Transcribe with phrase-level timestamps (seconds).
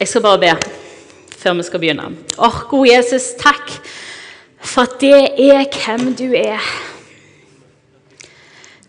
[0.00, 0.52] Jeg skal bare be
[1.36, 2.04] før vi skal begynne.
[2.38, 3.68] Åh, gode Jesus, takk
[4.56, 6.64] for at det er hvem du er.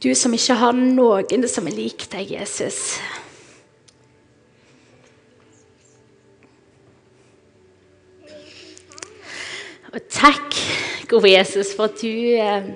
[0.03, 2.77] Du som ikke har noen som er lik deg, Jesus.
[9.91, 10.55] Og takk,
[11.11, 12.71] gode Jesus, for at du eh,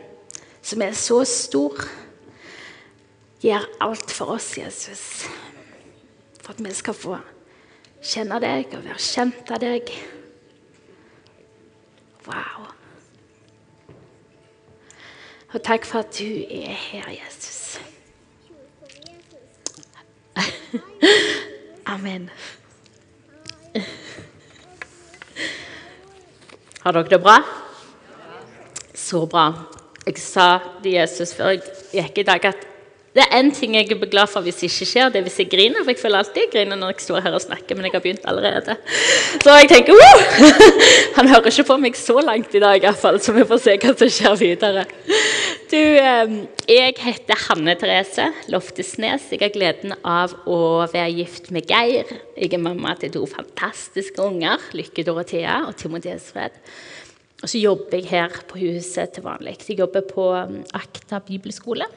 [0.59, 1.87] som er så stor,
[3.39, 5.23] gjør alt for oss, Jesus.
[6.41, 7.21] For at vi skal få
[8.05, 9.89] kjenne deg og være kjent av deg.
[12.25, 12.67] Wow.
[15.55, 17.79] Og takk for at du er her, Jesus.
[21.95, 22.29] Amen.
[26.83, 27.39] Har dere det bra?
[28.93, 29.47] Så bra.
[30.05, 32.67] Jeg sa til Jesus før jeg gikk i dag at
[33.15, 35.37] det er én ting jeg er glad for hvis det ikke skjer, det er hvis
[35.39, 35.85] jeg griner.
[35.85, 38.03] For jeg føler alltid jeg griner når jeg står her og snakker, men jeg har
[38.03, 38.75] begynt allerede.
[39.39, 40.49] Så jeg tenker Woo!
[41.17, 43.63] Han hører ikke på meg så langt i dag, i hvert fall, så vi får
[43.63, 44.85] se hva som skjer videre.
[45.71, 49.31] Du, jeg heter Hanne Therese Loftesnes.
[49.31, 52.11] Jeg har gleden av å være gift med Geir.
[52.35, 56.59] Jeg er mamma til to fantastiske unger, Lykke Dorothea og Timotheus Fred.
[57.39, 59.61] Og så jobber jeg her på huset til vanlig.
[59.63, 60.33] Jeg jobber på
[60.75, 61.87] Akta bibelskole.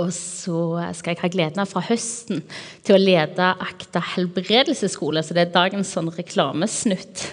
[0.00, 0.60] Og så
[0.96, 2.44] skal jeg ha gleden av fra høsten
[2.86, 5.22] til å lede Akta helbredelsesskole.
[5.24, 7.26] Så det er dagens sånn reklamesnutt.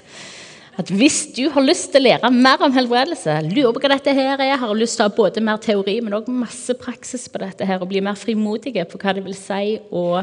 [0.78, 4.14] At hvis du har lyst til å lære mer om helbredelse, lurer på hva dette
[4.14, 7.42] her er, har lyst til å ha både mer teori, men også masse praksis på
[7.42, 10.22] dette her, og bli mer frimodige på hva det vil si å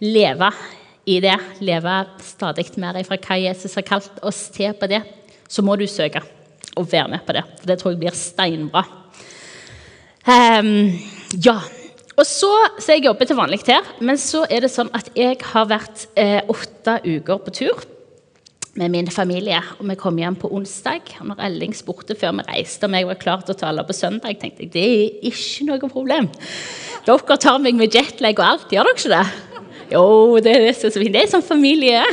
[0.00, 0.48] leve
[1.04, 5.02] i det, leve stadig mer ifra hva Jesus har kalt oss til på det,
[5.50, 6.22] så må du søke
[6.78, 7.44] og være med på det.
[7.60, 8.86] For det tror jeg blir steinbra.
[10.24, 10.72] Um,
[11.44, 11.58] ja.
[12.20, 15.38] Og så, så Jeg jobber til vanlig her, men så er det sånn at jeg
[15.52, 17.86] har vært eh, åtte uker på tur
[18.76, 19.60] med min familie.
[19.78, 21.14] Og Vi kom hjem på onsdag.
[21.20, 23.96] og når Elling spurte før vi reiste om jeg var klar til å tale på
[23.96, 26.28] søndag, tenkte jeg det er ikke noe problem.
[27.06, 29.24] Dere tar meg med jetlag og alt, gjør dere ikke det?
[29.90, 30.04] Jo,
[30.38, 31.14] det er så fint.
[31.14, 32.04] Det er sånn familie.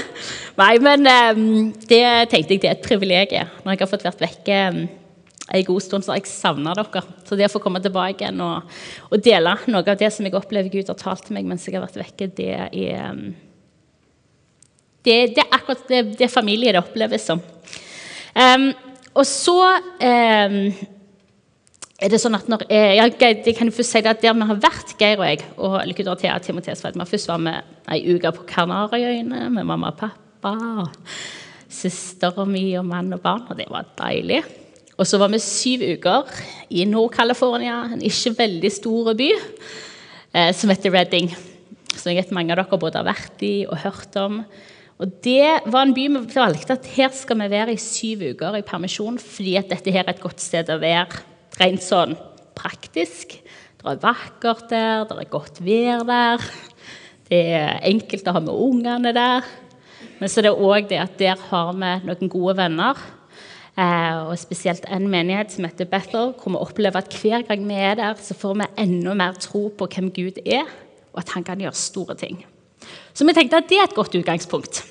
[0.58, 4.24] Nei, men um, det tenkte jeg det er et privilegium når jeg har fått vært
[4.24, 4.62] vekke.
[5.48, 7.04] En god stund, så har jeg savna dere.
[7.24, 8.74] Så det å få komme tilbake igjen og,
[9.08, 11.78] og, dele noe av det som jeg opplever Gud har talt til meg mens jeg
[11.78, 13.30] har vært vekke, det er um,
[15.08, 17.40] det, det, er akkurat det, det familie det oppleves som.
[18.36, 18.70] Um,
[19.16, 20.60] og så um,
[21.98, 23.16] er det sånn at når jeg,
[23.48, 26.36] jeg kan først si at Der vi har vært, Geir og jeg, og Lykke Dorothea
[26.36, 27.56] og Timoteus Fred Først var vi
[27.96, 30.54] ei uke på Kanariøyene med mamma og pappa.
[31.72, 34.44] Søstera mi og mann og barn, og det var deilig.
[34.98, 36.32] Og så var vi syv uker
[36.74, 41.30] i Nord-California, en ikke veldig stor by eh, som heter Redding.
[41.94, 44.40] Som jeg vet mange av dere både har vært i og hørt om.
[44.98, 48.58] Og Det var en by vi valgte at her skal vi være i syv uker
[48.58, 51.22] i permisjon, fordi at dette her er et godt sted å være
[51.60, 52.18] rent sånn
[52.58, 53.38] praktisk.
[53.78, 56.48] Det er vakkert der, det er godt vær der.
[57.30, 59.46] Det er enkelt å ha med ungene der.
[60.18, 63.06] Men så er det òg det at der har vi noen gode venner
[63.78, 68.00] og spesielt en menighet som heter Bethel, hvor vi opplever at hver gang vi er
[68.00, 70.66] der, så får vi enda mer tro på hvem Gud er,
[71.14, 72.40] og at han kan gjøre store ting.
[73.14, 74.82] Så vi tenkte at det er et godt utgangspunkt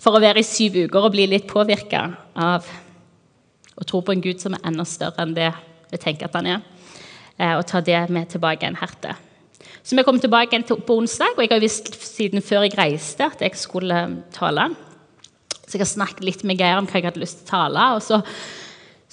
[0.00, 2.06] for å være i syv uker og bli litt påvirka
[2.36, 2.66] av
[3.74, 5.50] å tro på en Gud som er enda større enn det
[5.90, 6.64] vi tenker at han er,
[7.38, 9.16] eh, og ta det med tilbake igjen her.
[9.84, 13.26] Så vi kom tilbake igjen på onsdag, og jeg har visst siden før jeg reiste
[13.26, 14.00] at jeg skulle
[14.32, 14.70] tale.
[15.64, 17.88] Så jeg har snakket litt med Geir om hva jeg hadde lyst til å tale.
[17.96, 18.22] og så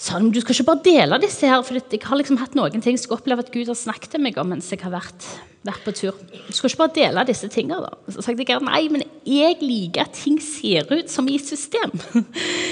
[0.02, 2.82] sa han du skal ikke bare dele disse her, for jeg har liksom hatt noen
[2.82, 5.28] ting jeg skulle oppleve at Gud har snakket til meg om mens jeg har vært,
[5.68, 6.18] vært på tur.
[6.48, 7.84] Du skal ikke bare dele disse tingene.
[7.86, 8.16] da.
[8.16, 11.94] Så sa jeg nei, men jeg liker at ting ser ut som i system.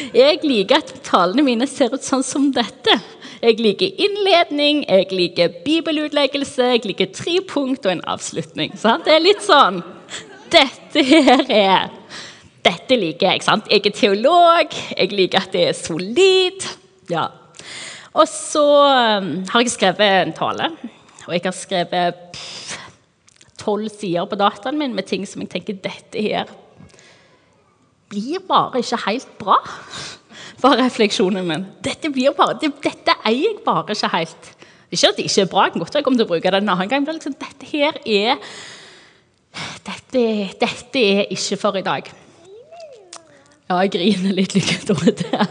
[0.09, 2.95] Jeg liker at talene mine ser ut sånn som dette.
[3.43, 8.73] Jeg liker innledning, jeg liker bibelutleggelse, jeg liker tre punkt og en avslutning.
[8.75, 9.05] Sant?
[9.05, 9.83] Det er litt sånn
[10.49, 11.98] Dette her er
[12.65, 13.43] dette liker jeg.
[13.45, 13.67] sant?
[13.71, 16.65] Jeg er teolog, jeg liker at det er solid.
[17.09, 17.27] Ja.
[18.13, 18.65] Og så
[19.19, 20.71] um, har jeg skrevet en tale,
[21.27, 22.39] og jeg har skrevet
[23.59, 26.49] tolv sider på dataen min med ting som jeg tenker dette her
[28.09, 29.57] blir bare ikke helt bra.
[30.63, 31.65] Var refleksjonen min.
[31.85, 34.49] Dette, blir bare, det, dette eier jeg bare ikke helt.
[34.89, 36.71] Ikke at det ikke er bra, jeg kan godt komme til å bruke det en
[36.73, 38.41] annen gang, men liksom, dette her er
[39.85, 40.23] dette,
[40.59, 42.09] dette er ikke for i dag.
[43.69, 45.45] Ja, jeg griner litt like Dorothea.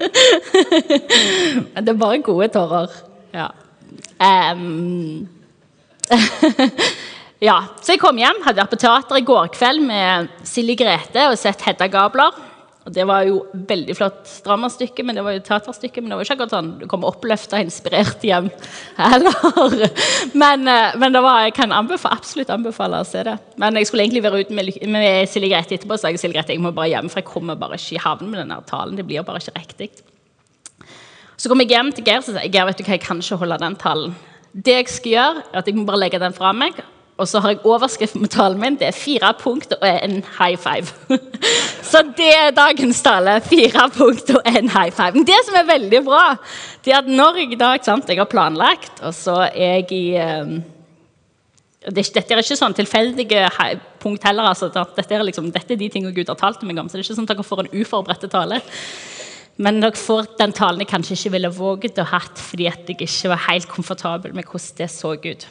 [1.70, 2.96] Men det er bare gode tårer.
[3.34, 3.50] Ja.
[4.18, 5.28] Um,
[7.40, 11.22] Ja, Så jeg kom hjem, hadde vært på teater i går kveld med Silje Grete
[11.30, 12.36] og sett Hedda Gabler.
[12.90, 16.02] Og Det var jo veldig flott dramastykke, men det var jo teaterstykke.
[16.02, 18.48] Men det var ikke akkurat sånn du kommer oppløfta og inspirert hjem
[18.98, 19.86] heller.
[20.40, 23.36] Men, eh, men var, jeg kan anbefale, absolutt anbefale å se det.
[23.60, 26.54] Men jeg skulle egentlig være ute med, med Silje Grete etterpå, så jeg Silje Grete,
[26.54, 28.96] jeg må bare hjem, for jeg kommer bare ikke i havn med denne talen.
[28.98, 29.90] Det blir bare ikke riktig.
[31.40, 33.40] Så kom jeg hjem til Geir og sa Geir, vet du hva, jeg kan ikke
[33.42, 34.16] holde den talen.
[34.50, 36.78] Det jeg skal gjøre, er at jeg må bare legge den fra meg.
[37.20, 38.78] Og så har jeg overskrift med talen min.
[38.80, 40.88] Det er fire punkt og en high five.
[41.90, 43.36] Så det er dagens tale.
[43.44, 45.12] Fire punkt og en high five.
[45.18, 46.24] Men det som er veldig bra,
[46.84, 50.04] det er at når jeg da sant, jeg har planlagt, og så er jeg i
[50.16, 50.60] um,
[51.80, 53.46] dette er ikke sånn tilfeldige
[54.00, 54.50] punkt heller.
[54.52, 56.88] Altså, dette, er liksom, dette, er de tingene Gud har talt meg om.
[56.88, 58.60] så det er ikke sånn at dere får en uforberedt tale.
[59.60, 63.32] Men dere får den talen jeg kanskje ikke ville våget å hatt fordi jeg ikke
[63.32, 65.48] var helt komfortabel med hvordan det så ut.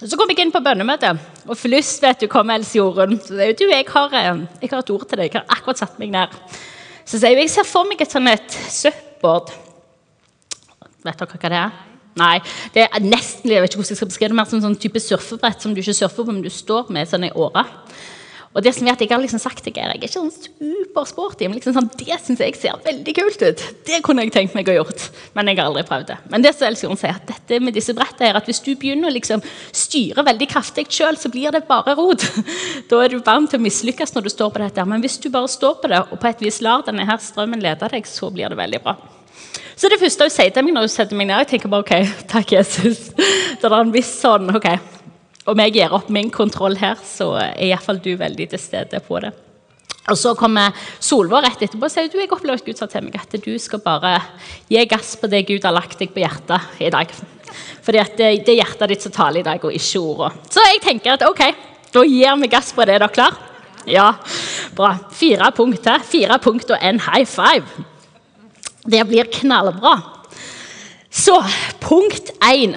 [0.00, 3.18] Så kom jeg inn på bønnemøtet, og først vet du, kom Else Jorunn.
[3.20, 5.34] Så sier jeg har, eh, jeg har et ord til deg.
[5.34, 6.32] Jeg har akkurat satt meg ned.
[7.04, 9.52] Så sier hun jeg ser for meg et sånn et surfboard.
[11.04, 11.78] Vet dere hva det er?
[12.20, 12.38] Nei,
[12.74, 14.80] det er nesten jeg vet ikke hvordan jeg skal beskrive det, mer som en sånn
[14.80, 17.66] type surfebrett som du ikke surfer på, men du står med sånn i åra.
[18.50, 20.30] Og det som er at Jeg har liksom sagt til Geir jeg er ikke sånn
[20.34, 23.62] supersporty, men liksom sånn, det syns jeg ser veldig kult ut.
[23.86, 25.04] Det kunne jeg tenkt meg å gjort,
[25.36, 26.16] men jeg har aldri prøvd det.
[26.32, 29.10] Men det som Elsion sier, at dette med disse brettene er at hvis du begynner
[29.10, 32.26] å liksom styre veldig kraftig sjøl, så blir det bare rot.
[32.90, 34.84] Da er du varm til å mislykkes når du står på dette.
[34.88, 37.62] Men hvis du bare står på det, og på et vis lar denne her strømmen
[37.62, 38.96] lede deg, så blir det veldig bra.
[39.78, 41.86] Så det første hun sier til meg når hun setter meg ned, jeg tenker bare
[41.86, 43.12] OK, takk, Jesus.
[43.14, 44.68] Det er en viss sånn OK,
[45.48, 49.20] om jeg gir opp min kontroll her, så er iallfall du veldig til stede på
[49.24, 49.32] det.
[50.10, 53.04] Og Så kommer Solvår rett etterpå og sier du, jeg opplever at Gud sa til
[53.06, 54.16] meg at du skal bare
[54.70, 57.12] gi gass på det Gud har lagt deg på hjertet i dag.
[57.84, 60.48] Fordi at det, det er hjertet ditt som taler i dag, og ikke ordene.
[60.50, 61.44] Så jeg tenker at ok,
[61.94, 62.96] da gir vi gass på det.
[62.96, 63.38] Er dere klar?
[63.90, 64.12] Ja,
[64.76, 64.94] bra.
[65.16, 66.02] Fire punkter.
[66.06, 67.86] Fire punkt og en high five.
[68.86, 69.96] Det blir knallbra.
[71.10, 71.36] Så
[71.82, 72.76] punkt én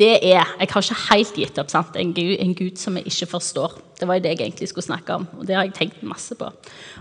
[0.00, 1.70] det er Jeg har ikke helt gitt opp.
[1.70, 1.96] sant?
[1.96, 3.76] En Gud, en Gud, som jeg ikke forstår.
[4.00, 5.28] Det var det jeg egentlig skulle snakke om.
[5.38, 6.48] og det har jeg tenkt masse på.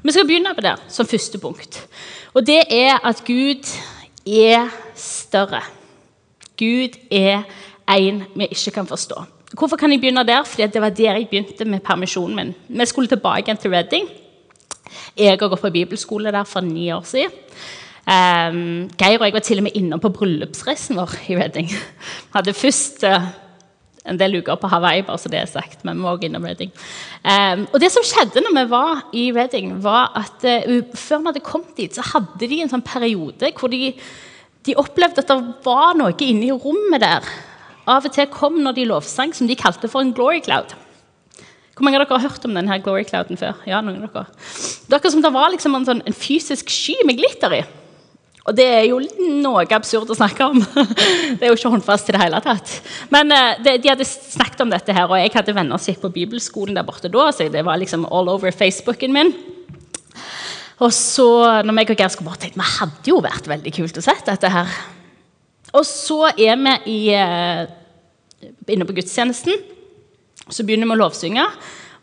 [0.04, 1.88] Vi skal begynne på det som første punkt.
[2.34, 3.64] Og det er at Gud
[4.28, 5.62] er større.
[6.58, 7.44] Gud er
[7.88, 9.24] en vi ikke kan forstå.
[9.58, 10.44] Hvorfor kan jeg begynne der?
[10.44, 12.56] Fordi det var der jeg begynte med permisjonen min.
[12.68, 14.10] Vi skulle tilbake igjen til Reading.
[15.18, 17.32] Jeg har gått på bibelskole der for ni år siden.
[18.10, 21.68] Um, Geir og jeg var til og med innom på bryllupsreisen vår i Reading.
[21.70, 23.28] Vi hadde først uh,
[24.10, 26.48] en del uker på Hawaii, bare så det er sagt, men vi var også innom
[26.48, 26.72] Reading.
[27.22, 31.30] Um, og det som skjedde når vi var i Reading, var at uh, før vi
[31.30, 33.94] hadde kommet dit, så hadde de en sånn periode hvor de,
[34.66, 37.30] de opplevde at det var noe inne i rommet der.
[37.90, 40.74] Av og til kom når de lovsang, som de kalte for en glory cloud.
[41.78, 43.62] Hvor mange av dere har hørt om denne glory clouden før?
[43.70, 44.40] Ja, noen av dere.
[44.90, 47.62] Det er som det var liksom en, sånn, en fysisk sky med glitter i.
[48.50, 48.98] Og det er jo
[49.44, 50.58] noe absurd å snakke om.
[51.38, 52.72] Det er jo ikke håndfast i det hele tatt.
[53.14, 56.02] Men uh, de, de, hadde snakket om dette, her, og jeg hadde venner som gikk
[56.08, 57.28] på bibelskolen der borte da.
[57.36, 59.34] så det var liksom all over Facebooken min.
[60.80, 61.28] Og så,
[61.62, 64.16] når meg og Geir skulle bort, tenkte vi hadde jo vært veldig kult å se
[64.26, 64.78] dette her.
[65.78, 67.68] Og så er vi i, uh,
[68.66, 69.62] inne på gudstjenesten.
[70.50, 71.46] Så begynner vi å lovsynge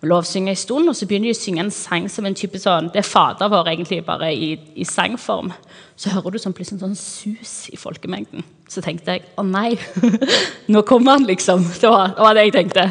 [0.02, 2.58] og lovsynge en stund, og så begynner de å synge en sang som en type
[2.60, 5.54] sånn Det er Fader vår egentlig bare i, i sangform
[5.96, 8.44] så hører du sånn plutselig en sånn sus i folkemengden.
[8.68, 9.78] Så tenkte jeg å nei,
[10.72, 11.64] nå kommer han, liksom.
[11.80, 12.84] Det var, det var, det jeg tenkte.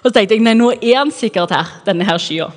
[0.00, 2.48] Og så tenkte jeg nei, nå er han sikkert her, denne her skya.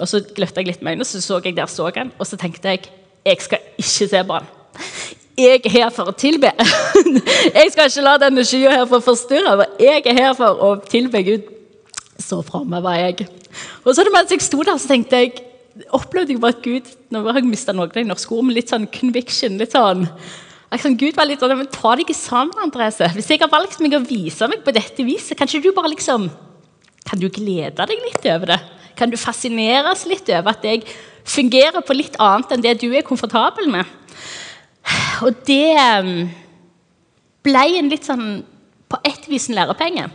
[0.00, 2.36] Og så gløtta jeg litt med øynene, så så jeg der så han, og så
[2.40, 2.90] tenkte jeg
[3.24, 4.52] jeg skal ikke se på han.
[5.40, 6.50] Jeg er her for å tilbe.
[7.56, 9.70] Jeg skal ikke la denne skya her få forstyrre.
[9.80, 11.46] Jeg er her for å tilbe Gud.
[12.20, 13.26] Så framme var jeg.
[13.84, 15.38] Og så mens jeg sto der, så tenkte jeg
[15.94, 18.70] opplevde jeg bare at Gud Nå har jeg mista noen av de norske ordene, litt
[18.72, 19.58] sånn conviction.
[19.58, 20.06] litt sånn,
[20.72, 23.10] liksom, Gud var litt sånn men Ta deg sammen, Andrese.
[23.16, 25.94] Hvis jeg har valgt meg å vise meg på dette viset, kan ikke du bare
[25.94, 26.28] liksom
[27.08, 28.60] Kan du glede deg litt over det?
[28.98, 30.84] Kan du fascineres litt over at jeg
[31.24, 33.88] fungerer på litt annet enn det du er komfortabel med?
[35.24, 36.28] Og det um,
[37.44, 38.42] ble en litt sånn
[38.90, 40.08] på ett vis en lærepenge.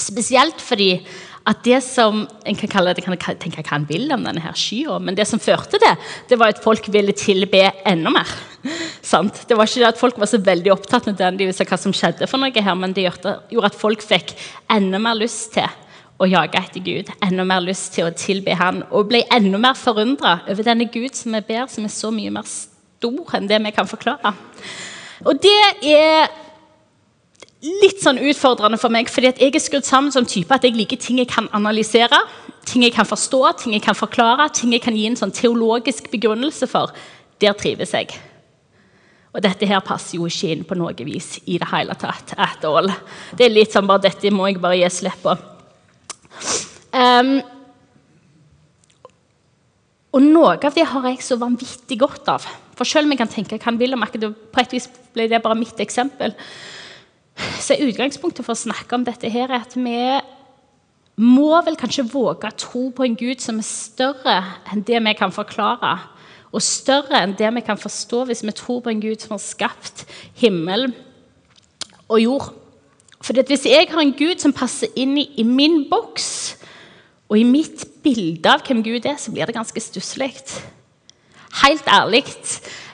[0.00, 0.96] Spesielt fordi
[1.44, 4.56] at det som en kan kalle det, kan tenke hva en vil om denne her
[4.56, 5.92] skya, men det som førte det,
[6.30, 8.30] det var at folk ville tilbe enda mer.
[9.04, 9.42] Sant?
[9.48, 12.28] Det var ikke det at folk var så veldig opptatt nødvendigvis av hva som skjedde,
[12.30, 14.32] for noe her, men det gjorde at folk fikk
[14.72, 15.68] enda mer lyst til
[16.16, 19.76] å jage etter Gud, enda mer lyst til å tilbe Han, og ble enda mer
[19.76, 23.60] forundra over denne Gud som vi ber, som er så mye mer stor enn det
[23.66, 24.32] vi kan forklare.
[25.28, 25.60] Og det
[25.92, 26.30] er
[27.64, 31.00] litt sånn utfordrende for meg, fordi jeg er skrudd sammen som type at jeg liker
[31.00, 32.18] ting jeg kan analysere,
[32.68, 36.10] ting jeg kan forstå, ting jeg kan forklare, ting jeg kan gi en sånn teologisk
[36.12, 36.92] begrunnelse for.
[37.40, 38.12] Der trives jeg.
[39.34, 42.36] Og dette her passer jo ikke inn på noe vis i det hele tatt.
[42.38, 42.92] At all.
[43.34, 45.34] Det er litt sånn bare dette må jeg bare gi slipp på.
[46.94, 47.32] Um,
[50.14, 52.46] og noe av det har jeg så vanvittig godt av.
[52.78, 55.26] For selv om jeg kan tenke hva jeg vil om akkurat på et vis ble
[55.30, 56.36] det bare mitt eksempel,
[57.34, 59.98] så utgangspunktet for å snakke om dette her er at vi
[61.20, 64.36] må vel kanskje våge å tro på en Gud som er større
[64.72, 65.96] enn det vi kan forklare,
[66.54, 69.42] og større enn det vi kan forstå hvis vi tror på en Gud som har
[69.42, 70.04] skapt
[70.38, 70.92] himmel
[72.06, 72.52] og jord.
[73.24, 76.28] For hvis jeg har en Gud som passer inn i, i min boks
[77.30, 80.34] og i mitt bilde av hvem Gud er, så blir det ganske stusslig.
[81.62, 82.26] Helt ærlig.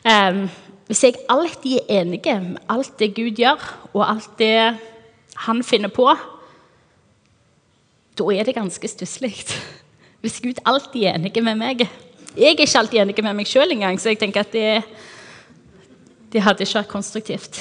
[0.06, 0.44] Um,
[0.90, 3.62] hvis jeg alltid er enig med alt det Gud gjør,
[3.94, 4.74] og alt det
[5.46, 6.08] han finner på,
[8.18, 9.36] da er det ganske stusslig.
[10.20, 11.84] Hvis Gud alltid er enig med meg.
[12.34, 14.82] Jeg er ikke alltid enig med meg sjøl engang, så jeg tenker at det,
[16.34, 17.60] det hadde ikke vært konstruktivt.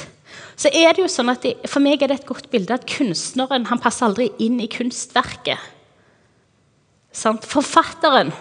[0.60, 2.88] Så er det jo sånn at det, For meg er det et godt bilde at
[2.90, 5.62] kunstneren han passer aldri inn i kunstverket.
[7.14, 7.46] Sant?
[7.48, 8.34] Forfatteren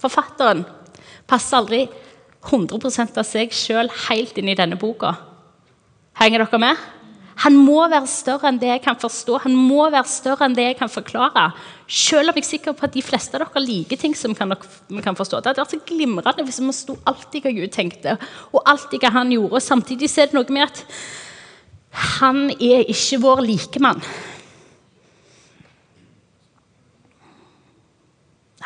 [0.00, 0.62] Forfatteren
[1.28, 1.82] passer aldri
[2.46, 5.12] 100 av seg sjøl helt inn i denne boka.
[6.20, 6.88] Henger dere med?
[7.40, 10.66] Han må være større enn det jeg kan forstå, han må være større enn det
[10.66, 11.46] jeg kan forklare.
[11.88, 14.52] Selv om jeg er sikker på at de fleste av dere liker ting som kan,
[14.90, 15.40] vi kan forstå.
[15.40, 18.18] Det hadde vært så glimrende hvis vi sto alltid hva Gud tenkte,
[18.52, 19.62] og alltid hva han gjorde.
[19.64, 20.84] Samtidig er det noe med at
[22.20, 24.04] han er ikke vår likemann.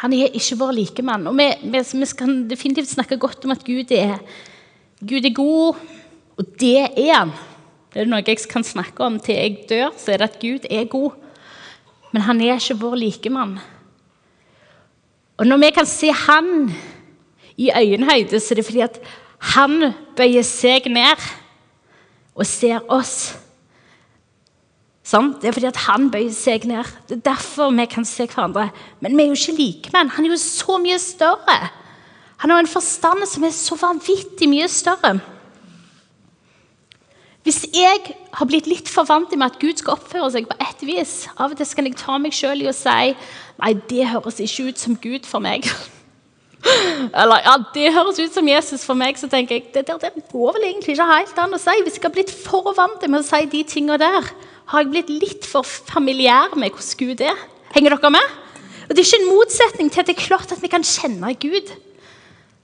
[0.03, 1.27] Han er ikke vår likemann.
[1.31, 4.17] Og vi, vi, vi kan definitivt snakke godt om at Gud er,
[5.01, 5.83] Gud er god,
[6.37, 7.35] og det er han.
[7.95, 10.67] Det er noe jeg kan snakke om til jeg dør, så er det at Gud
[10.67, 11.15] er god.
[12.11, 13.59] Men han er ikke vår likemann.
[15.39, 16.73] Og når vi kan se han
[17.57, 18.99] i øyenhøyde, så er det fordi at
[19.55, 21.23] han bøyer seg ned
[22.35, 23.35] og ser oss.
[25.05, 25.35] Sånn?
[25.37, 26.89] Det er fordi at han bøyer seg ned.
[27.09, 28.71] Det er derfor vi kan se hverandre.
[29.05, 30.15] Men vi er jo ikke likemenn.
[30.17, 31.59] Han er jo så mye større.
[32.41, 35.19] Han har en forstand som er så vanvittig mye større.
[37.45, 40.81] Hvis jeg har blitt litt for vant med at Gud skal oppføre seg på ett
[40.89, 43.13] vis Av og til skal jeg ta meg sjøl i å si
[43.61, 45.69] Nei, det høres ikke ut som Gud for meg.
[47.21, 49.21] Eller ja, det høres ut som Jesus for meg.
[49.21, 51.77] Så tenker jeg det, det, det går vel egentlig ikke helt an å si.
[51.85, 54.33] Hvis jeg har blitt for vant med å si de tingene der,
[54.71, 57.41] har jeg blitt litt for familiær med hvordan Gud er.
[57.75, 58.37] Henger dere med?
[58.85, 61.33] Og Det er ikke en motsetning til at det er klart at vi kan kjenne
[61.41, 61.73] Gud.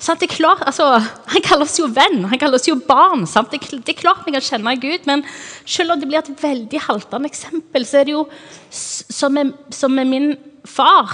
[0.00, 0.20] Sant?
[0.20, 3.26] Det er klart, altså, han kaller oss jo venn, han kaller oss jo barn.
[3.28, 3.52] Sant?
[3.52, 5.24] Det, er klart vi kan kjenne Gud, men
[5.68, 8.24] selv om det blir et veldig haltende eksempel, så er det jo
[8.70, 10.30] som med, som med min
[10.64, 11.12] far.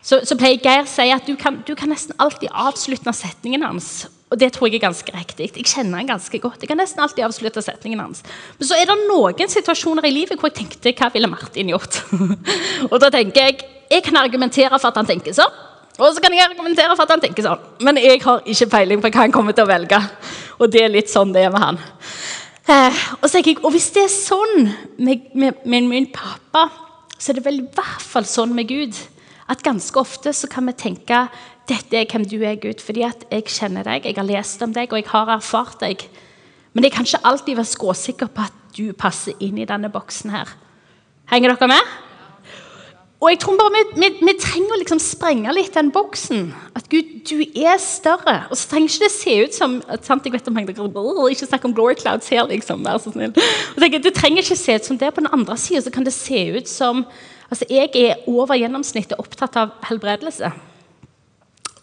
[0.00, 3.66] Så, så pleier Geir å si at du kan, du kan nesten alltid avslutte setningen
[3.66, 5.48] hans og det tror jeg er ganske riktig.
[5.56, 6.60] Jeg kjenner han ganske godt.
[6.60, 8.20] Jeg kan nesten alltid avslutte setningen hans.
[8.58, 12.02] Men så er det noen situasjoner i livet hvor jeg tenkte hva ville Martin gjort?
[12.90, 15.54] og da tenker jeg jeg kan argumentere for at han tenker sånn.
[15.98, 17.62] Og så kan jeg argumentere for at han tenker sånn.
[17.82, 19.98] Men jeg har ikke peiling på hva han kommer til å velge.
[20.60, 21.80] Og det er litt sånn det er med han.
[22.68, 24.68] Eh, og, så tenker jeg, og hvis det er sånn
[25.00, 26.66] med, med, med min pappa,
[27.16, 28.98] så er det vel i hvert fall sånn med Gud
[29.48, 31.24] at ganske ofte så kan vi tenke
[31.68, 34.72] dette er hvem du er, Gud, fordi at jeg kjenner deg, jeg har lest om
[34.74, 36.04] deg og jeg har erfart deg.
[36.72, 40.32] Men jeg kan ikke alltid være skråsikker på at du passer inn i denne boksen
[40.32, 40.52] her.
[41.28, 41.96] Henger dere med?
[43.18, 46.52] Og jeg tror bare vi, vi, vi trenger å liksom sprenge litt den boksen.
[46.78, 48.44] At Gud, du er større.
[48.46, 49.74] Og så trenger ikke det se ut som
[50.06, 52.86] sant, jeg vet om jeg, Ikke snakk om glory clouds her, liksom.
[52.86, 53.34] Vær så snill.
[53.74, 55.10] Tenker, det trenger ikke se ut som det.
[55.16, 57.04] På den andre sida kan det se ut som
[57.50, 60.52] altså Jeg er over gjennomsnittet opptatt av helbredelse.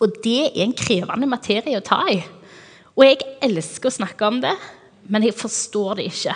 [0.03, 2.19] Og det er en krevende materie å ta i.
[2.95, 4.55] Og jeg elsker å snakke om det,
[5.11, 6.35] men jeg forstår det ikke.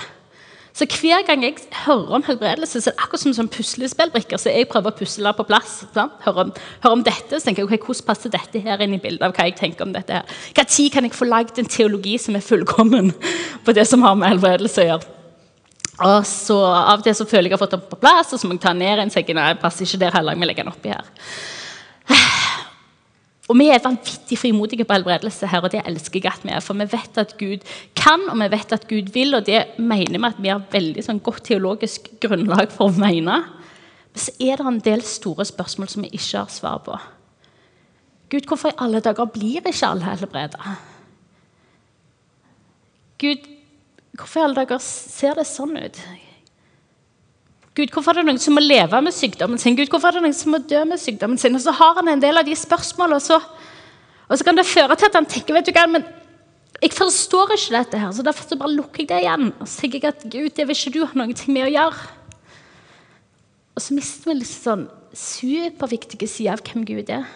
[0.79, 4.39] Så hver gang jeg hører om helbredelse, så er det akkurat som, sånn puslespillbrikker.
[4.39, 5.81] Så jeg prøver å pusle på plass.
[5.91, 6.53] Hører om,
[6.85, 9.35] hører om, dette, så tenker jeg, okay, Hvordan passer dette her inn i bildet av
[9.35, 10.21] hva jeg tenker om dette?
[10.21, 10.63] her?
[10.63, 13.11] Tid kan jeg få lagd en teologi som er fullkommen
[13.65, 15.15] på det som har med helbredelse å gjøre?
[15.99, 18.31] Og så Av og til så føler jeg at jeg har fått den på plass,
[18.31, 20.39] og så må jeg ta ned en, så jeg, nei, passer ikke der heller, jeg
[20.39, 21.09] må legge den oppi her.
[23.49, 26.61] Og Vi er vanvittig frimodige på helbredelse her, og det elsker jeg at vi er.
[26.61, 27.65] For vi vet at Gud
[27.97, 31.05] kan, og vi vet at Gud vil, og det mener vi at vi har veldig
[31.05, 33.39] sånn, godt teologisk grunnlag for å mene.
[34.13, 36.99] Men så er det en del store spørsmål som vi ikke har svar på.
[38.29, 40.75] Gud, hvorfor i alle dager blir ikke alle helbreda?
[43.19, 43.49] Gud,
[44.19, 45.99] Hvorfor i alle dager ser det sånn ut?
[47.79, 49.77] Gud, hvorfor er det noen som må leve med sykdommen sin?
[49.77, 51.55] Gud, hvorfor er det noen som må dø med sykdommen sin?
[51.55, 53.37] Og så har han en del av de spørsmålene, og så,
[54.27, 56.03] og så kan det føre til at han tenker vet du hva, men
[56.79, 59.49] jeg forstår ikke dette her, så derfor så bare lukker jeg det igjen.
[59.55, 62.07] Og så tenker jeg at Gud, det vil ikke du ha noe med å gjøre.
[63.75, 67.27] Og så mister vi litt sånn superviktige sider av hvem Gud er.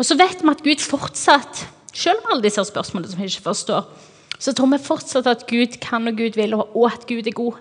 [0.00, 3.48] Og så vet vi at Gud fortsatt, selv om alle disse spørsmålene som vi ikke
[3.50, 3.88] forstår,
[4.38, 7.58] så tror vi fortsatt at Gud kan og Gud vil, og at Gud er god.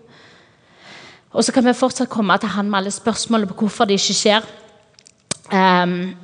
[1.32, 4.18] Og så kan vi fortsatt komme til Han med alle spørsmålene på hvorfor det ikke
[4.22, 4.48] skjer.
[5.52, 6.16] Um,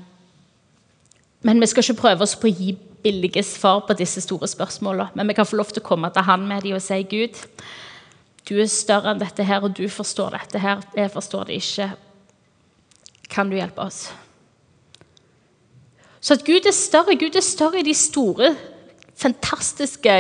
[1.44, 5.12] men vi skal ikke prøve oss på å gi billige svar på disse store spørsmålene.
[5.16, 7.40] Men vi kan få lov til å komme til Han med dem og si Gud,
[8.50, 10.82] du er større enn dette her, og du forstår dette her.
[10.96, 11.94] Jeg forstår det ikke.
[13.32, 14.10] Kan du hjelpe oss?
[16.24, 17.16] Så at Gud er større.
[17.20, 18.54] Gud er større i de store,
[19.20, 20.18] fantastiske,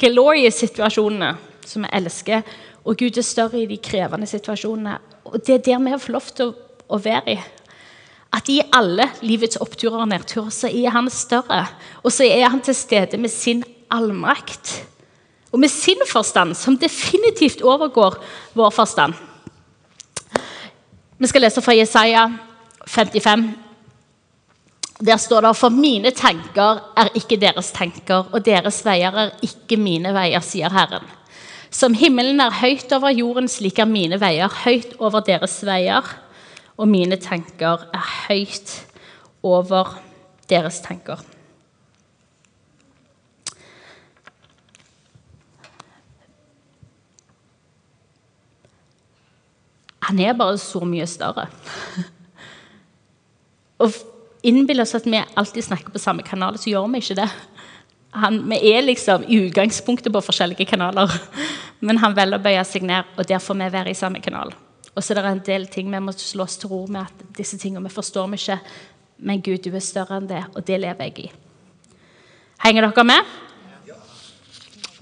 [0.00, 1.32] glorious situasjonene
[1.68, 2.44] som vi elsker.
[2.84, 4.98] Og Gud er større i de krevende situasjonene.
[5.24, 6.54] Og det er der vi får lov til å,
[6.96, 7.40] å være i.
[8.32, 11.66] At i alle livets oppturer og nedturer så er han større.
[12.02, 13.62] Og så er han til stede med sin
[13.92, 14.78] allmakt.
[15.52, 18.16] Og med sin forstand, som definitivt overgår
[18.56, 19.14] vår forstand.
[21.18, 22.24] Vi skal lese fra Jesaja
[22.88, 23.44] 55.
[25.06, 29.76] Der står det For mine tanker er ikke deres tanker, og deres veier er ikke
[29.76, 31.04] mine veier, sier Herren.
[31.72, 36.04] Som himmelen er høyt over jorden, slik er mine veier høyt over deres veier,
[36.76, 38.74] og mine tanker er høyt
[39.42, 39.96] over
[40.52, 41.22] deres tanker.
[50.12, 51.46] Han er bare så mye større.
[53.80, 53.96] Og
[54.44, 57.30] innbille oss at vi alltid snakker på samme kanal, så gjør vi ikke det.
[58.12, 61.12] Han, vi er liksom i utgangspunktet på forskjellige kanaler,
[61.86, 64.52] men han velger å bøye seg ned, og der får vi være i samme kanal.
[64.92, 67.22] Og så er det en del ting vi må slå oss til ro med at
[67.38, 68.58] disse tingene vi forstår vi ikke.
[69.24, 71.30] Men Gud, du er større enn det, og det lever jeg i.
[72.62, 73.32] Henger dere med?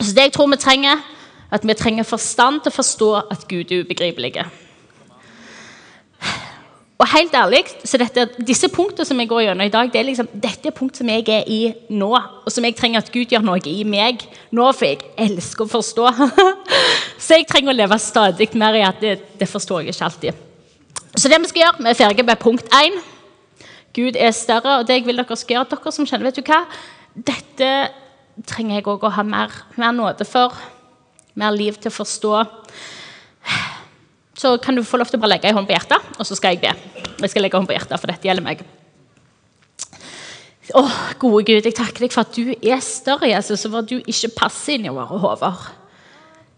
[0.01, 1.03] Så det jeg tror vi trenger,
[1.51, 4.45] at vi trenger forstand til å forstå at Gud er ubegripelig.
[7.01, 10.05] Og helt ærlig, så dette, Disse punktene som jeg går gjennom i dag, det er
[10.11, 11.61] liksom, dette er punkt som jeg er i
[11.97, 12.11] nå.
[12.13, 15.73] Og som jeg trenger at Gud gjør noe i meg nå, for jeg elsker å
[15.79, 16.11] forstå.
[17.25, 20.45] så jeg trenger å leve stadig mer i at det, det forstår jeg ikke alltid.
[21.17, 23.01] Så det vi skal gjøre, vi er ferdige med punkt én.
[23.97, 26.53] Gud er større, og det jeg vil dere skal gjøre, dere som kjenner Vet du
[26.53, 26.61] hva?
[27.17, 27.71] Dette
[28.47, 30.53] trenger jeg òg å ha mer, mer nåde for.
[31.41, 32.37] Mer liv til å forstå
[34.41, 36.37] så kan du få lov til å bare legge en hånd på hjertet, og så
[36.39, 36.71] skal jeg be.
[37.21, 38.63] Jeg skal legge hånd på hjertet, for dette gjelder meg.
[40.71, 40.85] Å,
[41.21, 43.99] gode Gud, jeg takker deg for at du er større, Jesus, og for at du
[43.99, 45.67] ikke passer inn i våre hoder.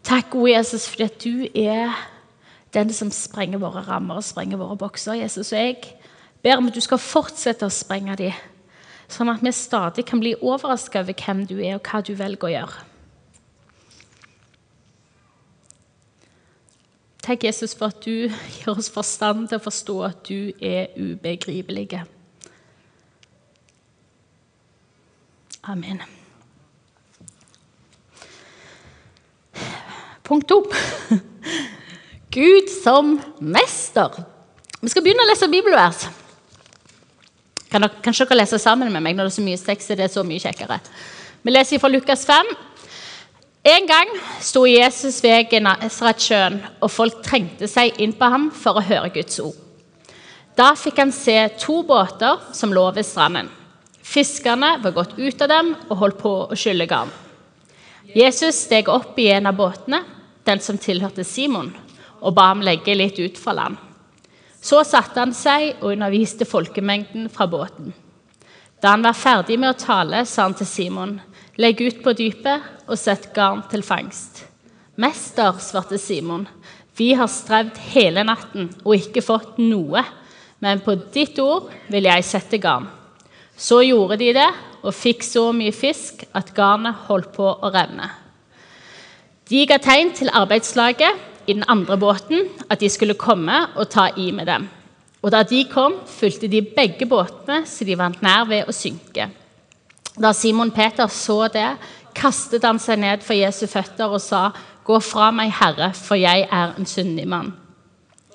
[0.06, 1.96] Takk, gode Jesus, for at du er
[2.76, 5.18] den som sprenger våre rammer og sprenger våre bokser.
[5.18, 5.80] Jesus, og jeg
[6.44, 8.38] ber om at du skal fortsette å sprenge dem,
[9.10, 12.48] sånn at vi stadig kan bli overraska over hvem du er, og hva du velger
[12.48, 12.91] å gjøre.
[17.22, 22.02] Takk, Jesus, for at du gir oss forstand til å forstå at du er ubegripelig.
[25.62, 26.02] Amen.
[30.26, 30.64] Punkt to.
[32.32, 34.18] Gud som mester.
[34.80, 36.06] Vi skal begynne å lese bibelvers.
[37.70, 39.92] Kan dere, kanskje dere lese sammen med meg når det er så mye sex?
[39.92, 40.80] Det er så mye kjekkere.
[41.42, 42.50] Vi leser fra Lukas 5,
[43.62, 44.08] en gang
[44.42, 49.38] sto Jesus ved Genesaretsjøen, og folk trengte seg inn på ham for å høre Guds
[49.42, 49.58] ord.
[50.58, 53.48] Da fikk han se to båter som lå ved stranden.
[54.02, 57.12] Fiskerne var gått ut av dem og holdt på å skylle garn.
[58.12, 60.02] Jesus steg opp i en av båtene,
[60.44, 61.70] den som tilhørte Simon,
[62.20, 63.78] og ba ham legge litt ut fra land.
[64.62, 67.94] Så satte han seg og underviste folkemengden fra båten.
[68.82, 71.20] Da han var ferdig med å tale, sa han til Simon.:
[71.62, 74.40] Legg ut på dypet og sett garn til fangst.
[74.98, 76.46] Mester, svarte Simon,
[76.98, 80.02] vi har strevd hele natten og ikke fått noe,
[80.64, 82.88] men på ditt ord vil jeg sette garn.
[83.54, 84.48] Så gjorde de det
[84.82, 88.08] og fikk så mye fisk at garnet holdt på å revne.
[89.46, 94.08] De ga tegn til arbeidslaget i den andre båten at de skulle komme og ta
[94.16, 94.66] i med dem.
[95.22, 99.28] Og da de kom, fulgte de begge båtene, så de var nær ved å synke.
[100.20, 101.76] Da Simon Peter så det,
[102.14, 104.50] kastet han seg ned for Jesu føtter og sa,
[104.84, 107.52] 'Gå fra meg, Herre, for jeg er en syndig mann.'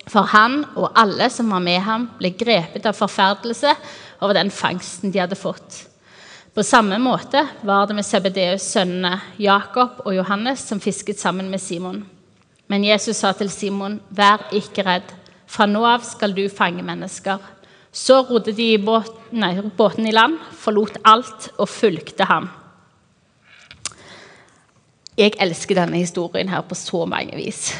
[0.08, 3.74] For han og alle som var med ham, ble grepet av forferdelse
[4.22, 5.84] over den fangsten de hadde fått.
[6.54, 11.60] På samme måte var det med Sebedeus' sønnene Jakob og Johannes som fisket sammen med
[11.60, 12.06] Simon.
[12.68, 15.12] Men Jesus sa til Simon, 'Vær ikke redd.
[15.46, 17.57] Fra nå av skal du fange mennesker.'
[17.92, 22.48] Så rodde de båten, nei, båten i land, forlot alt og fulgte ham.
[25.18, 27.72] Jeg elsker denne historien her på så mange vis.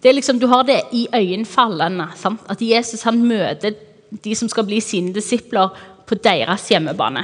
[0.00, 2.08] Det er liksom, Du har det i øyenfallene.
[2.16, 2.40] Sant?
[2.48, 3.76] At Jesus han møter
[4.10, 5.68] de som skal bli sine disipler,
[6.10, 7.22] på deres hjemmebane.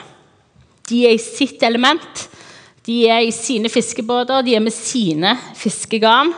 [0.87, 2.21] De er i sitt element.
[2.87, 6.31] De er i sine fiskebåter, de er med sine fiskegarn.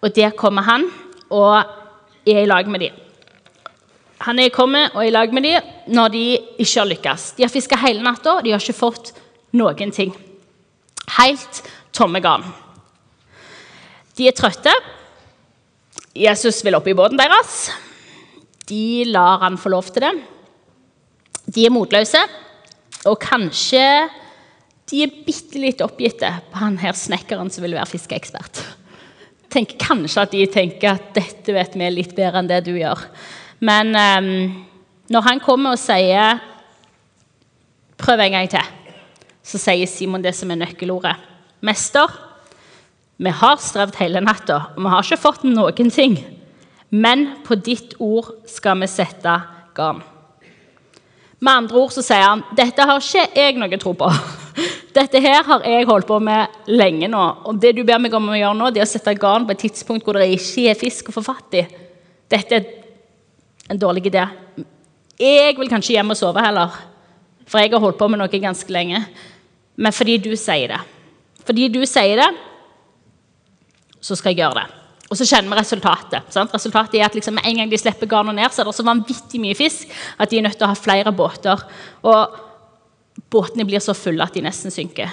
[0.00, 0.86] Og der kommer han
[1.28, 1.58] og
[2.24, 3.01] er i lag med dem.
[4.22, 6.24] Han er kommet og er i lag med dem når de
[6.62, 7.28] ikke har lykkes.
[7.36, 9.12] De har fiska hele natta, de har ikke fått
[9.58, 10.12] noen ting.
[11.18, 11.62] Helt
[11.94, 12.44] tomme garn.
[14.16, 14.72] De er trøtte.
[16.14, 17.70] Jesus vil opp i båten deres.
[18.68, 20.12] De lar han få lov til det.
[21.52, 22.20] De er motløse,
[23.08, 23.82] og kanskje
[24.92, 28.60] de er bitte litt oppgitte på han her snekkeren som vil være fiskeekspert.
[29.52, 33.00] Tenk, kanskje at de tenker at dette vet vi litt bedre enn det du gjør.
[33.62, 34.28] Men um,
[35.12, 36.40] når han kommer og sier
[37.98, 38.70] 'prøv en gang til',
[39.42, 41.14] så sier Simon det som er nøkkelordet.
[41.62, 42.10] 'Mester,
[43.18, 46.18] vi har strevd hele natta, og vi har ikke fått noen ting.'
[46.90, 49.40] 'Men på ditt ord skal vi sette
[49.74, 50.02] garn.'
[51.42, 54.10] Med andre ord så sier han dette har ikke jeg noe tro på.
[54.98, 57.22] Dette her har jeg holdt på med lenge nå.
[57.48, 59.56] Og det du ber meg om å gjøre nå, det er å sette garn på
[59.56, 61.64] et tidspunkt hvor det ikke er fisk å få fatt i.
[62.30, 62.81] Dette er
[63.72, 64.26] en dårlig idé.
[65.20, 66.74] Jeg vil kanskje hjem og sove heller,
[67.48, 69.00] for jeg har holdt på med noe ganske lenge.
[69.76, 70.80] Men fordi du sier det.
[71.46, 72.30] Fordi du sier det,
[74.02, 74.78] så skal jeg gjøre det.
[75.12, 76.30] Og så kjenner vi resultatet.
[76.32, 76.54] Sant?
[76.54, 79.40] Resultatet er at liksom, En gang de slipper garnet ned, så er det så vanvittig
[79.42, 81.60] mye fisk at de er nødt til å ha flere båter.
[82.08, 82.38] Og
[83.32, 85.12] båtene blir så fulle at de nesten synker.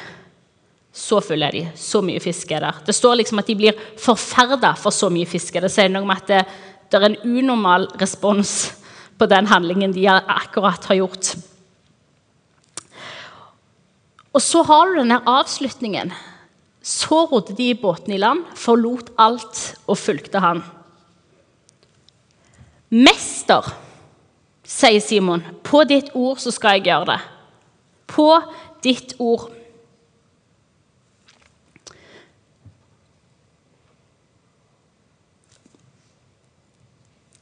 [0.96, 1.66] Så fulle er de.
[1.76, 2.80] Så mye fisk er der.
[2.86, 5.60] Det står liksom at de blir forferda for så mye fisk.
[5.60, 6.42] Det sier noe om at det,
[6.90, 8.72] det er en unormal respons
[9.20, 11.36] på den handlingen de akkurat har gjort.
[14.34, 16.14] Og så har du denne avslutningen
[16.90, 20.62] så rodde de båten i land, forlot alt og fulgte han.
[22.90, 23.68] Mester,
[24.66, 27.20] sier Simon, på ditt ord så skal jeg gjøre det.
[28.10, 28.30] På
[28.86, 29.52] ditt ord.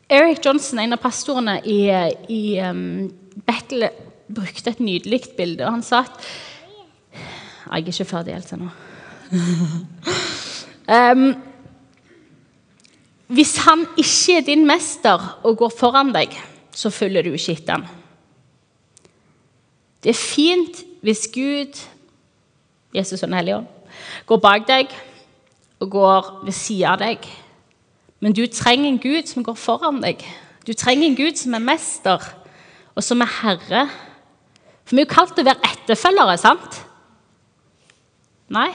[0.10, 1.82] Eric Johnson, en av pastorene i,
[2.32, 3.10] i um,
[3.48, 3.90] Battle,
[4.28, 5.66] brukte et nydelig bilde.
[5.66, 6.16] og Han sa at
[7.68, 8.70] Jeg er ikke ferdig helt ennå
[10.98, 11.24] um,
[13.28, 16.32] hvis han ikke er din mester og går foran deg,
[16.72, 17.84] så følger du ikke etter han.
[20.00, 21.82] Det er fint hvis Gud,
[22.96, 23.68] Jesus og Den hellige ånd,
[24.32, 24.96] går bak deg
[25.84, 27.28] og går ved siden av deg.
[28.20, 30.24] Men du trenger en Gud som går foran deg.
[30.66, 32.24] Du trenger en Gud som er mester,
[32.98, 33.86] og som er herre.
[34.88, 36.82] For vi er jo kalt til å være etterfølgere, sant?
[38.56, 38.72] Nei?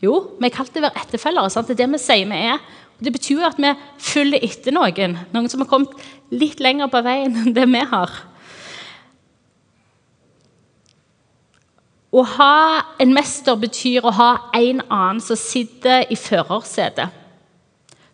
[0.00, 1.52] Jo, vi er kalt til å være etterfølgere.
[1.52, 1.68] Sant?
[1.68, 2.64] Det er det vi sier vi er.
[2.96, 5.18] Og det betyr at vi følger etter noen.
[5.32, 5.94] Noen som har kommet
[6.32, 8.18] litt lenger på veien enn det vi har.
[12.10, 12.54] Å ha
[12.98, 17.19] en mester betyr å ha en annen som sitter i førersetet.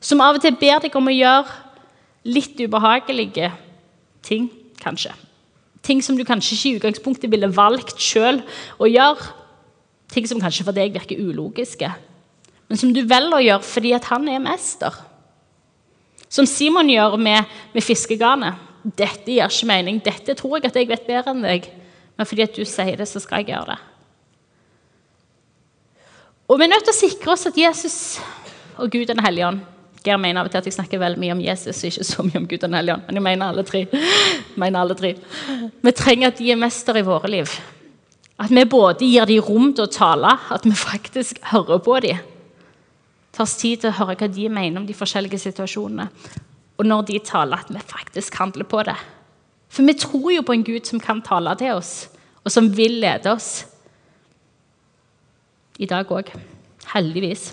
[0.07, 1.62] Som av og til ber deg om å gjøre
[2.31, 3.51] litt ubehagelige
[4.27, 4.49] ting,
[4.83, 5.14] kanskje.
[5.87, 8.40] Ting som du kanskje ikke i utgangspunktet ville valgt sjøl
[8.83, 9.33] å gjøre.
[10.11, 11.90] Ting som kanskje for deg virker ulogiske,
[12.66, 14.95] men som du velger å gjøre fordi at han er mester.
[16.31, 18.62] Som Simon gjør med, med fiskegarnet.
[18.87, 19.99] 'Dette gir ikke mening.
[19.99, 21.71] Dette tror jeg at jeg vet bedre enn deg.'
[22.16, 23.79] Men fordi at du sier det, så skal jeg gjøre det.
[26.47, 27.97] Og vi er nødt til å sikre oss at Jesus
[28.79, 29.76] og Gud Den hellige ånd
[30.07, 32.25] Geir mener av og til at jeg snakker veldig mye om Jesus og ikke så
[32.27, 33.07] mye om Gud Den hellige ånd.
[33.09, 33.83] Men jeg mener alle tre.
[34.62, 35.16] mener alle tre.
[35.83, 37.57] Vi trenger at de er mester i våre liv.
[38.38, 42.23] At vi både gir dem rom til å tale, at vi faktisk hører på dem.
[43.33, 46.09] Tar oss tid til å høre hva de mener om de forskjellige situasjonene.
[46.77, 48.97] Og når de taler, at vi faktisk handler på det.
[49.73, 52.09] For vi tror jo på en Gud som kan tale til oss,
[52.45, 53.66] og som vil lede oss.
[55.79, 56.31] I dag òg.
[56.95, 57.51] Heldigvis.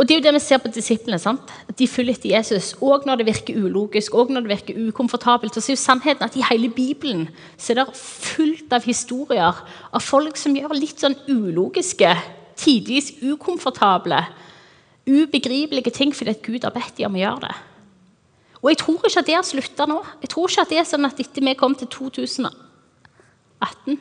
[0.00, 1.18] Og Det er jo det vi ser på disiplene.
[1.18, 1.50] sant?
[1.68, 5.56] At De følger etter Jesus, òg når det virker ulogisk og når det virker ukomfortabelt.
[5.56, 9.54] Og så er jo sannheten at I hele Bibelen så er det fullt av historier
[9.92, 12.16] av folk som gjør litt sånn ulogiske,
[12.56, 14.24] tidvis ukomfortable,
[15.06, 17.54] ubegripelige ting fordi at Gud har bedt dem om å gjøre det.
[18.62, 20.00] Og jeg tror ikke at det har slutta nå.
[20.22, 24.00] Jeg tror ikke at det er sånn at etter vi kom til 2018,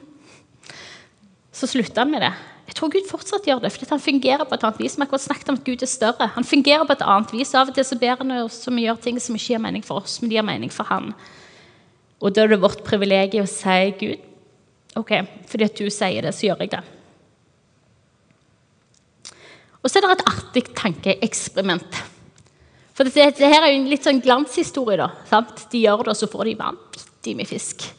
[1.52, 2.32] så slutta han med det.
[2.70, 4.94] Jeg tror Gud fortsatt gjør det, fordi han fungerer på et annet vis.
[4.94, 6.28] Vi har akkurat snakket om at Gud er større.
[6.36, 7.54] Han fungerer på et annet vis.
[7.58, 9.86] Av og til så ber han oss om å gjøre ting som ikke gir mening
[9.86, 11.10] for oss, men de gir mening for han.
[12.22, 14.30] Og da er det vårt privilegium å si Gud,
[15.02, 15.16] ok,
[15.50, 16.86] fordi at du sier det, så gjør jeg det.
[19.80, 22.02] Og så er det et artig tankeeksperiment.
[22.94, 25.00] For dette, dette er jo en litt sånn glanshistorie.
[25.00, 25.66] da, sant?
[25.72, 27.96] De gjør det, og så får de vanvittig mye fisk.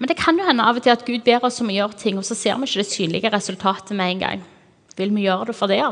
[0.00, 1.98] Men det kan jo hende av og til at Gud ber oss om å gjøre
[2.00, 4.44] ting, og så ser vi ikke det synlige resultatet med en gang.
[4.96, 5.82] Vil vi gjøre det for det?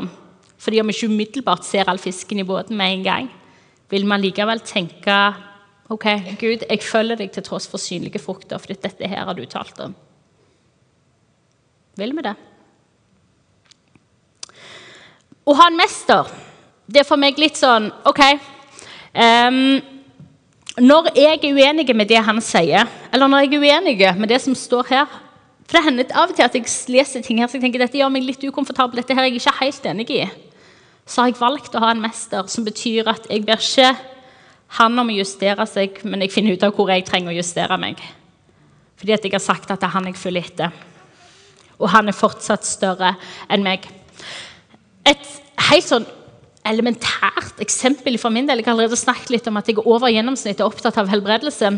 [0.59, 3.29] Fordi om vi ikke umiddelbart ser all fisken i båten med en gang,
[3.89, 5.15] vil man likevel tenke
[5.89, 6.05] OK,
[6.37, 9.79] Gud, jeg følger deg til tross for synlige frukter, for dette her har du talt
[9.81, 9.95] om.
[11.97, 12.35] Vil vi det?
[15.49, 16.29] Å ha en mester,
[16.85, 18.21] det er for meg litt sånn OK.
[19.17, 19.79] Um,
[20.79, 24.39] når jeg er uenig med det han sier, eller når jeg er uenig med det
[24.41, 25.17] som står her
[25.69, 27.99] For det hender av og til at jeg leser ting her så jeg tenker dette
[27.99, 30.23] gjør meg litt ukomfortabel, dette her er jeg ikke helt enig i.
[31.05, 33.91] Så har jeg valgt å ha en mester som betyr at jeg ber ikke
[34.79, 37.77] han om å justere seg, men jeg finner ut av hvor jeg trenger å justere
[37.81, 38.01] meg.
[38.97, 40.73] Fordi at jeg har sagt at det er han jeg følger etter.
[41.77, 43.13] Og han er fortsatt større
[43.49, 43.85] enn meg.
[45.05, 45.29] Et
[45.69, 46.09] helt sånn
[46.67, 48.61] elementært eksempel for min del.
[48.61, 51.71] Jeg har allerede snakket litt om at jeg er over gjennomsnittet opptatt av helbredelse.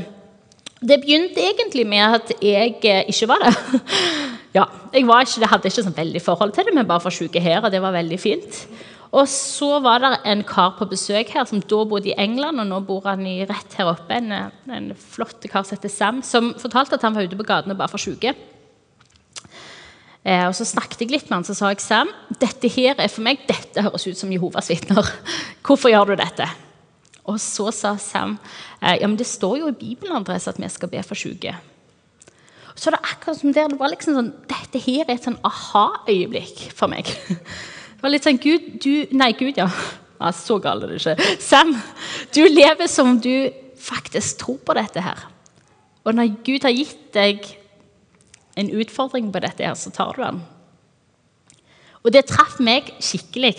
[0.82, 3.82] Det begynte egentlig med at jeg eh, ikke var det.
[4.58, 4.66] ja,
[4.96, 7.62] jeg var ikke, hadde ikke sånn veldig forhold til det, men bare for syke her,
[7.62, 8.64] og det var veldig fint.
[9.12, 12.70] Og så var det en kar på besøk her som da bodde i England, og
[12.70, 14.18] nå bor han i rett her oppe.
[14.18, 14.32] En,
[14.72, 17.92] en flott kar som heter Sam, som fortalte at han var ute på gatene bare
[17.92, 18.34] for syke.
[20.22, 23.10] Eh, og Så snakket jeg litt med han, så sa jeg Sam, dette her er
[23.10, 25.08] for meg, dette høres ut som Jehovas vitner.
[25.66, 26.48] Hvorfor gjør du dette?
[27.30, 28.38] Og så sa Sam
[28.82, 31.56] eh, ja, men det står jo i Bibelen Andres, at vi skal be for syke.
[32.76, 36.70] Så det akkurat som der, det var liksom sånn, Dette her er et sånn aha-øyeblikk
[36.76, 37.10] for meg.
[38.02, 39.68] Det var litt sånn Gud, du Nei, Gud, ja.
[40.18, 41.36] ja så galt er det ikke.
[41.44, 41.76] Sam,
[42.34, 45.20] du lever som du faktisk tror på dette her.
[46.02, 47.46] Og når Gud har gitt deg
[48.60, 50.42] en utfordring på dette, her, så tar du den.
[52.02, 53.56] Og det traff meg skikkelig.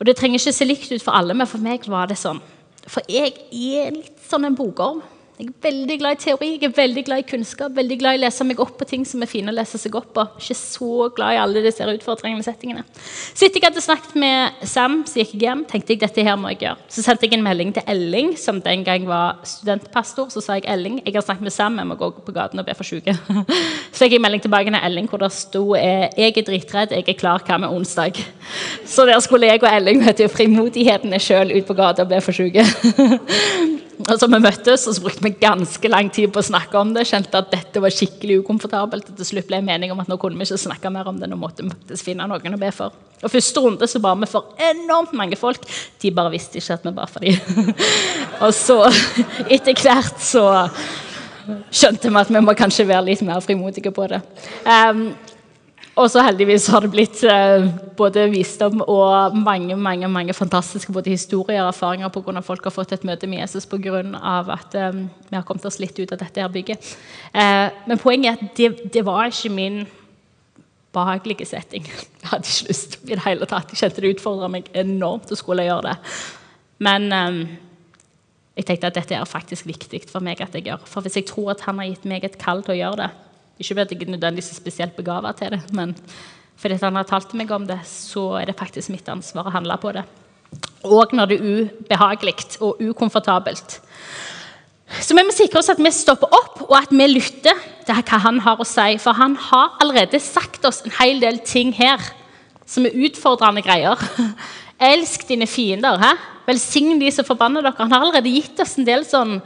[0.00, 2.42] Og Det trenger ikke se likt ut for alle, men for meg var det sånn.
[2.86, 5.00] For jeg er litt sånn en bokorm.
[5.36, 8.16] Jeg er veldig glad i teori, jeg er veldig glad i kunnskap, veldig glad i
[8.16, 10.22] å lese meg opp på ting som er fine å lese seg opp på.
[10.40, 12.86] Ikke så glad i alle disse utfordrende settingene.
[12.96, 16.38] Så etter jeg hadde snakket med Sam, så gikk jeg hjem, tenkte jeg dette her
[16.40, 16.88] må jeg gjøre.
[16.88, 20.32] Så sendte jeg en melding til Elling, som den gang var studentpastor.
[20.32, 22.70] Så sa jeg Elling, jeg har snakket med Sam, jeg må gå på gaten og
[22.70, 23.12] be for syke.
[23.96, 27.44] Så jeg melding tilbake til Elling hvor det sto jeg er dritredd, jeg er klar,
[27.44, 28.24] hva med onsdag?
[28.88, 32.32] Så der skulle jeg og Elling møte frimodigheten sjøl ut på gata og be for
[32.32, 32.64] syke.
[33.96, 36.92] Og så Vi møttes og så brukte vi ganske lang tid på å snakke om
[36.94, 37.06] det.
[37.08, 39.08] Kjente at dette var skikkelig ukomfortabelt.
[39.10, 41.20] og Til slutt ble jeg mening om at nå kunne vi ikke snakke mer om
[41.20, 41.30] det.
[41.30, 42.92] Nå måtte vi finne noen å be for.
[43.22, 45.64] Og Første runde så ba vi for enormt mange folk.
[46.02, 47.72] De bare visste ikke at vi ba for dem.
[48.44, 48.82] og så,
[49.48, 50.44] etter hvert, så
[51.70, 54.20] skjønte vi at vi må kanskje være litt mer frimodige på det.
[54.66, 55.08] Um,
[55.96, 61.14] og så heldigvis har det blitt eh, både visdom og mange mange, mange fantastiske både
[61.14, 62.40] historier og erfaringer pga.
[62.44, 64.02] folk har fått et møte med Jesus pga.
[64.52, 64.92] at eh,
[65.30, 66.96] vi har kommet oss litt ut av dette her bygget.
[67.32, 69.86] Eh, men poenget er at det, det var ikke min
[70.92, 71.88] behagelige setting.
[72.22, 73.72] Jeg hadde ikke lyst i det hele tatt.
[73.72, 75.96] Jeg kjente det utfordra meg enormt å skulle gjøre det.
[76.78, 77.08] Men
[78.56, 80.82] jeg tenkte at dette er faktisk viktig for meg at jeg gjør.
[80.88, 83.08] For hvis jeg tror at han har gitt meg et kall til å gjøre det,
[83.56, 85.94] ikke fordi jeg nødvendigvis er spesielt begava til det, men
[86.56, 89.76] fordi han har talt meg om det, så er det faktisk mitt ansvar å handle
[89.80, 90.04] på det.
[90.84, 93.80] Og når det er ubehagelig og ukomfortabelt.
[95.02, 98.20] Så vi må sikre oss at vi stopper opp, og at vi lytter til hva
[98.22, 98.94] han har å si.
[99.02, 102.00] For han har allerede sagt oss en hel del ting her
[102.66, 104.00] som er utfordrende greier.
[104.92, 105.98] Elsk dine fiender.
[106.00, 106.12] He?
[106.46, 107.78] Velsign de som forbanner dere.
[107.80, 109.40] Han har allerede gitt oss en del sånn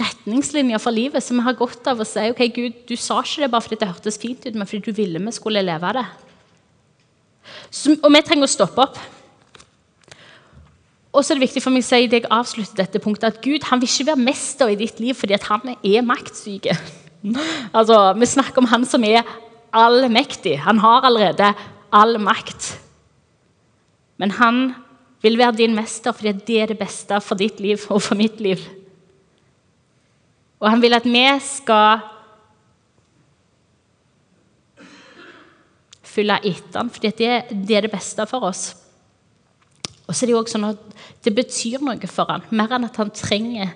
[0.00, 3.44] retningslinjer for livet som vi har godt av å si ok, Gud, du sa ikke
[3.44, 6.06] det bare fordi det hørtes fint ut, men fordi du ville vi skulle leve det.
[7.70, 8.98] Så, og vi trenger å stoppe opp.
[11.14, 13.42] Og så er det viktig for meg å si det jeg avslutter dette punktet, at
[13.44, 16.72] Gud han vil ikke være mester i ditt liv fordi han er maktsyk.
[17.78, 19.22] altså, vi snakker om han som er
[19.74, 20.56] allmektig.
[20.66, 21.52] Han har allerede
[21.94, 22.74] all makt.
[24.18, 24.64] Men han
[25.22, 28.42] vil være din mester fordi det er det beste for ditt liv og for mitt
[28.42, 28.62] liv.
[30.64, 32.00] Og han vil at vi skal
[36.14, 38.70] følge etter ham, for det, det, er det beste for oss.
[40.06, 42.88] Og så er det jo også sånn at det betyr noe for ham, mer enn
[42.88, 43.74] at han trenger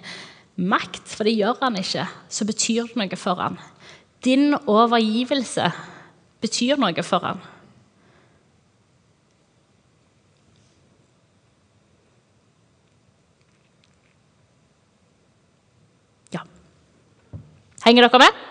[0.57, 2.07] makt, for det gjør han ikke.
[2.33, 3.61] Så betyr det noe for ham.
[4.25, 5.69] Din overgivelse
[6.43, 7.45] betyr noe for han.
[17.85, 18.47] Henger dere med?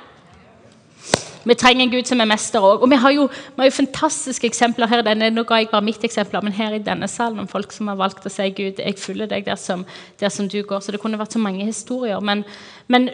[1.48, 2.82] Vi trenger en Gud som er mester òg.
[2.84, 5.04] Og vi har, jo, vi har, jo, fantastiske eksempler her.
[5.06, 7.88] Denne, nå ga jeg bare mitt eksempel, men her i denne salen om folk som
[7.92, 9.86] har valgt å si Gud, jeg følger deg der som,
[10.20, 10.84] der som du går.
[10.84, 12.20] Så det kunne vært så mange historier.
[12.20, 12.44] Men,
[12.92, 13.08] men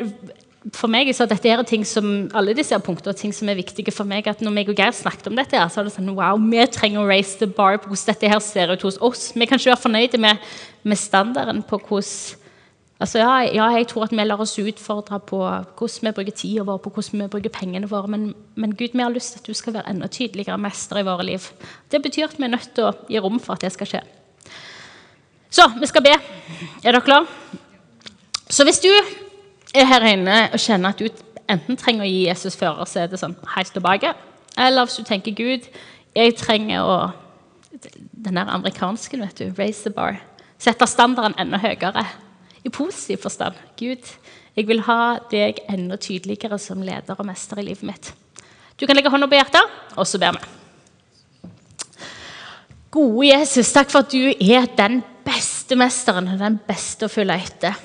[0.73, 4.10] for meg så dette er ting som alle disse punkter, ting som er viktige for
[4.10, 4.28] meg.
[4.28, 7.04] at Når meg og Geir snakket om dette, så er det sånn wow, vi trenger
[7.04, 9.30] å raise the bar på hvordan dette her ser ut hos oss.
[9.36, 10.41] Vi kan ikke være fornøyde med,
[10.88, 12.41] med standarden på hvordan
[13.01, 16.63] Altså, ja, ja, jeg tror at vi lar oss utfordre på hvordan vi bruker tida
[16.67, 18.08] vår, på hvordan vi bruker pengene våre.
[18.08, 21.06] Men, men, Gud, vi har lyst til at du skal være enda tydeligere mester i
[21.08, 21.49] våre liv.
[21.91, 24.03] Det betyr at vi er nødt til å gi rom for at det skal skje.
[25.53, 26.15] Så vi skal be.
[26.84, 27.27] Er dere klare?
[28.49, 31.10] Så hvis du er her inne og kjenner at du
[31.49, 34.13] enten trenger å gi Jesus førersetet sånn helt tilbake,
[34.58, 35.67] eller hvis du tenker Gud,
[36.15, 36.97] jeg trenger å
[38.23, 40.19] Den der amerikanske, vet du, raise the bar.
[40.62, 42.06] Sette standarden enda høyere
[42.63, 43.60] i positiv forstand.
[43.80, 44.10] Gud,
[44.56, 48.12] jeg vil ha deg enda tydeligere som leder og mester i livet mitt.
[48.78, 50.43] Du kan legge hånda på hjertet, og så ber vi.
[52.93, 57.39] Gode Jesus, takk for at du er den beste mesteren og den beste å følge
[57.41, 57.80] etter.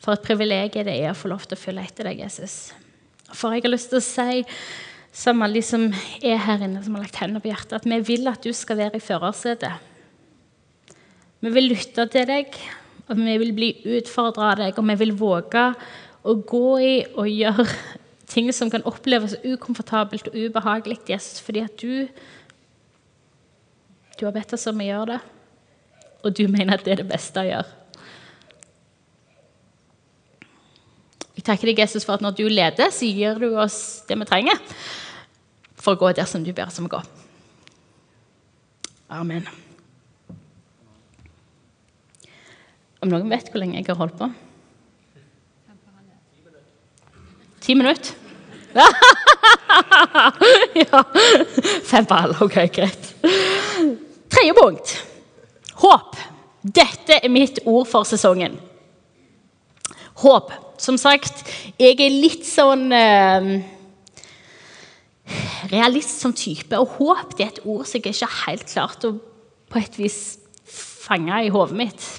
[0.00, 2.70] For et privilegium det er å få lov til å følge etter deg, Jesus.
[3.34, 4.44] For jeg har lyst til å si,
[5.16, 5.88] som alle de som
[6.22, 8.78] er her inne, som har lagt hendene på hjertet, at vi vil at du skal
[8.80, 9.92] være i førersetet.
[11.44, 12.56] Vi vil lytte til deg,
[13.06, 15.68] og vi vil bli utfordra av deg, og vi vil våge
[16.26, 17.66] å gå i og gjøre
[18.32, 22.08] ting som kan oppleves ukomfortabelt og ubehagelig, Jesus, fordi at du
[24.16, 25.18] Du har bedt oss om å gjøre det,
[26.24, 27.68] og du mener at det er det beste å gjøre.
[31.36, 34.24] Jeg takker deg, Jesus, for at når du leder, så gir du oss det vi
[34.24, 34.56] trenger
[35.76, 37.04] for å gå der som du ber oss om å gå.
[39.20, 39.65] Amen.
[43.06, 44.26] Om noen vet hvor lenge jeg har holdt på?
[47.62, 48.16] Ti minutter?
[50.82, 51.02] ja.
[51.86, 52.34] Fem på alle.
[52.42, 53.12] Ok, greit.
[54.26, 54.96] Tredje punkt.
[55.84, 56.18] Håp.
[56.66, 58.58] Dette er mitt ord for sesongen.
[60.24, 60.50] Håp.
[60.82, 61.46] Som sagt,
[61.78, 63.50] jeg er litt sånn eh,
[65.70, 66.74] realist som type.
[66.74, 69.14] Og håp det er et ord som jeg ikke helt klart å
[69.70, 70.22] på et vis
[70.66, 72.12] fange i hodet mitt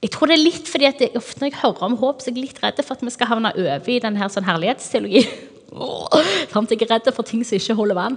[0.00, 2.30] jeg tror det er litt fordi at jeg, ofte når jeg hører om håp, så
[2.30, 5.24] er jeg litt redd for at vi skal havne over i denne sånn herlighetsteologi.
[5.70, 8.16] jeg er redd for ting som ikke holder vann.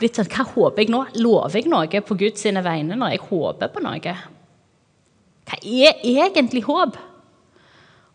[0.00, 1.02] Litt sånn, Hva håper jeg nå?
[1.20, 4.14] Lover jeg noe på Guds vegne når jeg håper på noe?
[5.50, 7.00] Hva er egentlig håp?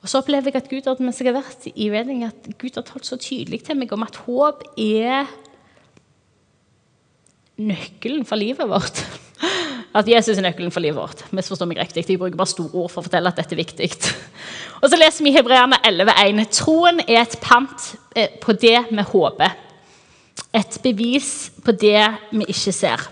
[0.05, 2.77] Og så opplever jeg at Gud har, mens jeg har vært i Redning, at Gud
[2.77, 5.25] har talt så tydelig til meg om at håp er
[7.57, 9.01] nøkkelen for livet vårt.
[9.95, 11.23] At Jesus er nøkkelen for livet vårt.
[11.31, 12.03] Misforstå meg riktig.
[12.09, 13.87] Jeg bruker bare store ord for å fortelle at dette er viktig.
[14.81, 19.55] Og så leser vi Hebreerne 11,1.: Troen er et pant eh, på det vi håper.
[20.55, 21.29] Et bevis
[21.63, 23.07] på det vi ikke ser.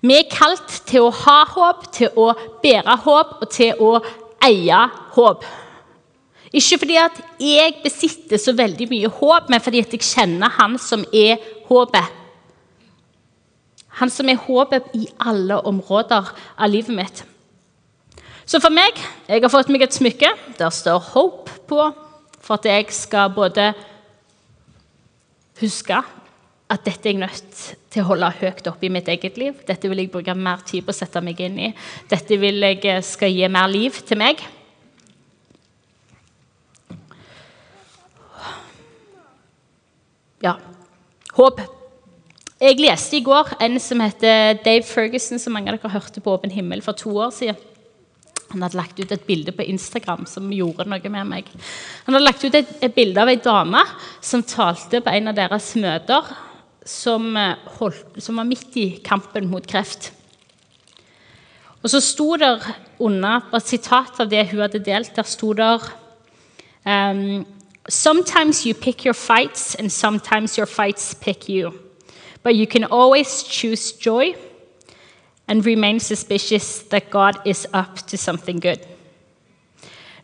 [0.00, 3.96] Vi er kalt til å ha håp, til å bære håp og til å
[4.46, 4.82] eie
[5.14, 5.46] håp.
[6.54, 10.78] Ikke fordi at jeg besitter så veldig mye håp, men fordi at jeg kjenner Han
[10.78, 11.36] som er
[11.68, 12.14] håpet.
[13.98, 17.24] Han som er håpet i alle områder av livet mitt.
[18.48, 18.96] Så for meg
[19.28, 20.30] Jeg har fått meg et smykke.
[20.58, 21.92] Der står 'Hope' på.
[22.40, 23.74] For at jeg skal både
[25.60, 26.02] huske
[26.70, 29.54] at dette er jeg nødt til å holde høyt oppe i mitt eget liv.
[29.66, 31.74] Dette vil jeg bruke mer tid på å sette meg inn i.
[32.10, 34.44] Dette vil jeg eh, skal gi mer liv til meg.
[40.44, 40.54] Ja.
[41.34, 41.77] Håp
[42.58, 46.32] jeg leste i går en som heter Dave Ferguson, som mange av dere hørte på
[46.34, 47.58] Åpen himmel for to år siden.
[48.48, 51.48] Han hadde lagt ut et bilde på Instagram som gjorde noe med meg.
[52.06, 53.82] Han hadde lagt ut et, et bilde av ei dame
[54.24, 56.30] som talte på en av deres møter,
[56.88, 60.10] som, eh, holdt, som var midt i kampen mot kreft.
[61.84, 62.64] Og så sto der
[62.98, 65.12] under et sitat av det hun hadde delt.
[65.14, 65.84] Der sto der
[66.84, 67.46] um,
[67.88, 71.72] Sometimes you pick your fights, and sometimes your fights pick you.
[72.42, 74.34] But you can always choose joy
[75.48, 78.80] and remain suspicious that God is up to something good.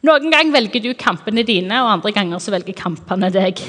[0.05, 3.63] Noen ganger velger du kampene dine, og andre ganger så velger kampene deg.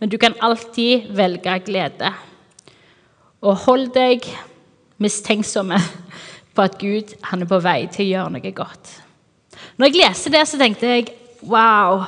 [0.00, 2.08] Men du kan alltid velge glede.
[3.44, 4.24] Og hold deg
[5.02, 5.76] mistenksomme
[6.54, 8.96] på at Gud han er på vei til å gjøre noe godt.
[9.76, 11.12] Når jeg leste det, så tenkte jeg
[11.44, 12.06] wow,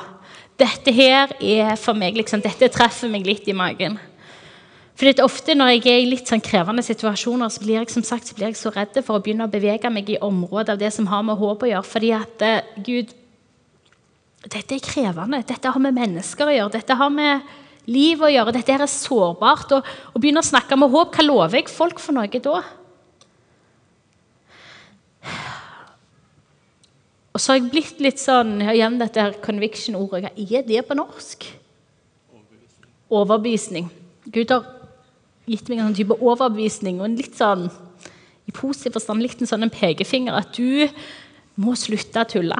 [0.57, 3.99] dette her er for meg liksom, Dette treffer meg litt i magen.
[4.95, 8.29] For ofte når jeg er i litt sånn krevende situasjoner, så blir jeg som sagt,
[8.31, 11.23] så så redd for å begynne å bevege meg i området av det som har
[11.27, 11.89] med håp å gjøre.
[11.89, 13.13] Fordi at eh, Gud
[14.45, 15.41] Dette er krevende.
[15.41, 16.73] Dette har med mennesker å gjøre.
[16.75, 17.47] Dette har med
[17.89, 18.53] liv å gjøre.
[18.53, 19.73] Dette er sårbart.
[19.73, 22.61] Og, og begynne å snakke med håp, hva lover jeg folk for noe da?
[27.33, 30.29] Og så har jeg blitt litt sånn igjen dette her conviction-ordet.
[30.37, 31.49] Hva er det på norsk?
[33.09, 33.89] Overbevisning.
[34.29, 34.84] Gud har
[35.45, 37.67] gitt meg en sånn type overbevisning og en litt sånn
[38.45, 40.85] i positiv forstand litt en sånn pekefinger at du
[41.61, 42.57] må slutte å tulle.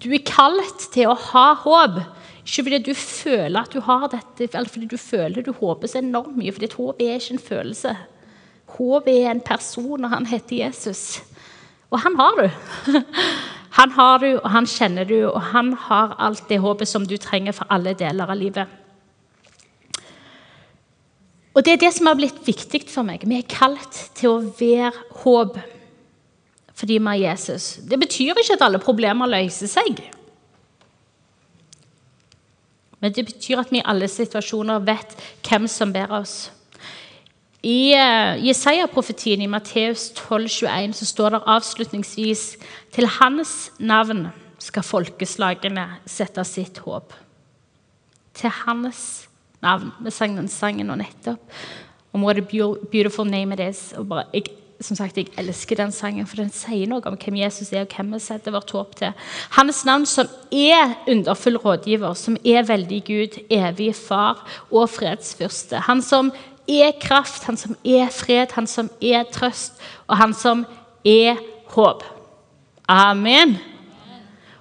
[0.00, 1.98] Du er kalt til å ha håp.
[2.48, 6.00] Ikke fordi du føler at du har dette, eller fordi du føler du håper så
[6.00, 6.54] enormt mye.
[6.54, 7.96] fordi håp er ikke en følelse.
[8.78, 11.20] Håp er en person, og han heter Jesus.
[11.90, 12.48] Og han har du.
[13.78, 17.14] Han har du, og han kjenner du, og han har alt det håpet som du
[17.20, 18.66] trenger for alle deler av livet.
[21.58, 23.24] Og Det er det som har blitt viktig for meg.
[23.26, 24.92] Vi er kalt til å være
[25.24, 25.58] håp
[26.78, 27.80] fordi vi har Jesus.
[27.82, 29.98] Det betyr ikke at alle problemer løser seg.
[33.02, 36.36] Men det betyr at vi i alle situasjoner vet hvem som bærer oss.
[37.66, 42.44] I uh, Jesaja-profetien i Matteus 12,21 så står det avslutningsvis
[42.94, 44.28] til hans navn
[44.62, 47.10] skal folkeslagene sette sitt håp.
[48.38, 49.27] Til hans
[49.64, 49.92] navn.
[50.04, 51.40] Vi sang den sangen nå nettopp.
[52.12, 52.42] om what a
[52.90, 53.92] beautiful name it is.
[53.96, 54.44] Og bare, jeg,
[54.80, 57.94] som sagt, jeg elsker den sangen, for den sier noe om hvem Jesus er, og
[57.94, 59.14] hvem vi setter vårt håp til.
[59.56, 65.84] Hans navn som er underfull rådgiver, som er veldig Gud, evig far og fredsfyrste.
[65.88, 66.32] Han som
[66.68, 70.66] er kraft, han som er fred, han som er trøst, og han som
[71.06, 71.40] er
[71.74, 72.04] håp.
[72.88, 73.58] Amen.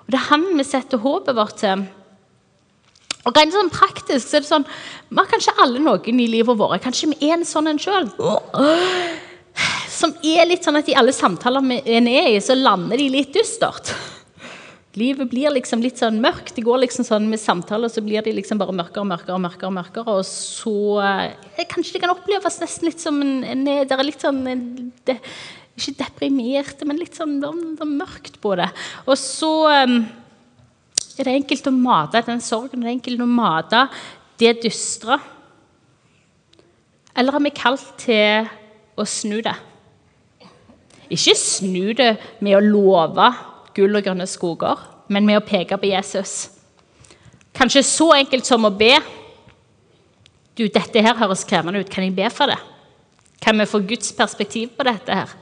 [0.05, 1.87] Og Det er han vi setter håpet vårt til.
[3.27, 4.67] Og rent sånn praktisk så er det sånn
[5.09, 6.81] Vi har kanskje alle noen i livet vårt.
[6.83, 8.07] Kanskje vi er en sånn en sjøl.
[9.91, 13.33] Som er litt sånn at i alle samtaler vi er i, så lander de litt
[13.35, 13.91] dystert.
[14.97, 16.55] Livet blir liksom litt sånn mørkt.
[16.55, 19.41] Det går liksom sånn Med samtaler så blir de liksom bare mørkere og mørkere.
[19.43, 20.75] Mørkere, mørkere, og så
[21.05, 24.41] eh, Kanskje det kan oppleves nesten litt som en, en Det er litt sånn
[25.05, 25.19] det,
[25.77, 28.71] Ikke deprimerte, men litt sånn det, det mørkt på det.
[29.05, 29.51] Og så
[29.85, 29.99] um,
[31.23, 32.81] er det enkelt å mate den sorgen.
[32.81, 33.87] Det er enkelt å mate
[34.37, 35.17] det dystre.
[37.17, 38.49] Eller har vi kalt til
[38.97, 39.55] å snu det?
[41.09, 42.11] Ikke snu det
[42.43, 43.31] med å love
[43.77, 44.79] gull og grønne skoger,
[45.13, 46.49] men med å peke på Jesus.
[47.57, 48.93] Kanskje så enkelt som å be.
[50.57, 51.89] Du, dette her høres krevende ut.
[51.93, 52.57] Kan jeg be for det?
[53.41, 55.33] Kan vi få Guds perspektiv på dette her?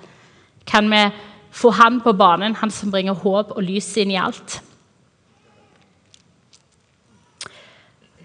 [0.67, 1.01] Kan vi
[1.55, 4.59] få Han på banen, han som bringer håp og lys inn i alt?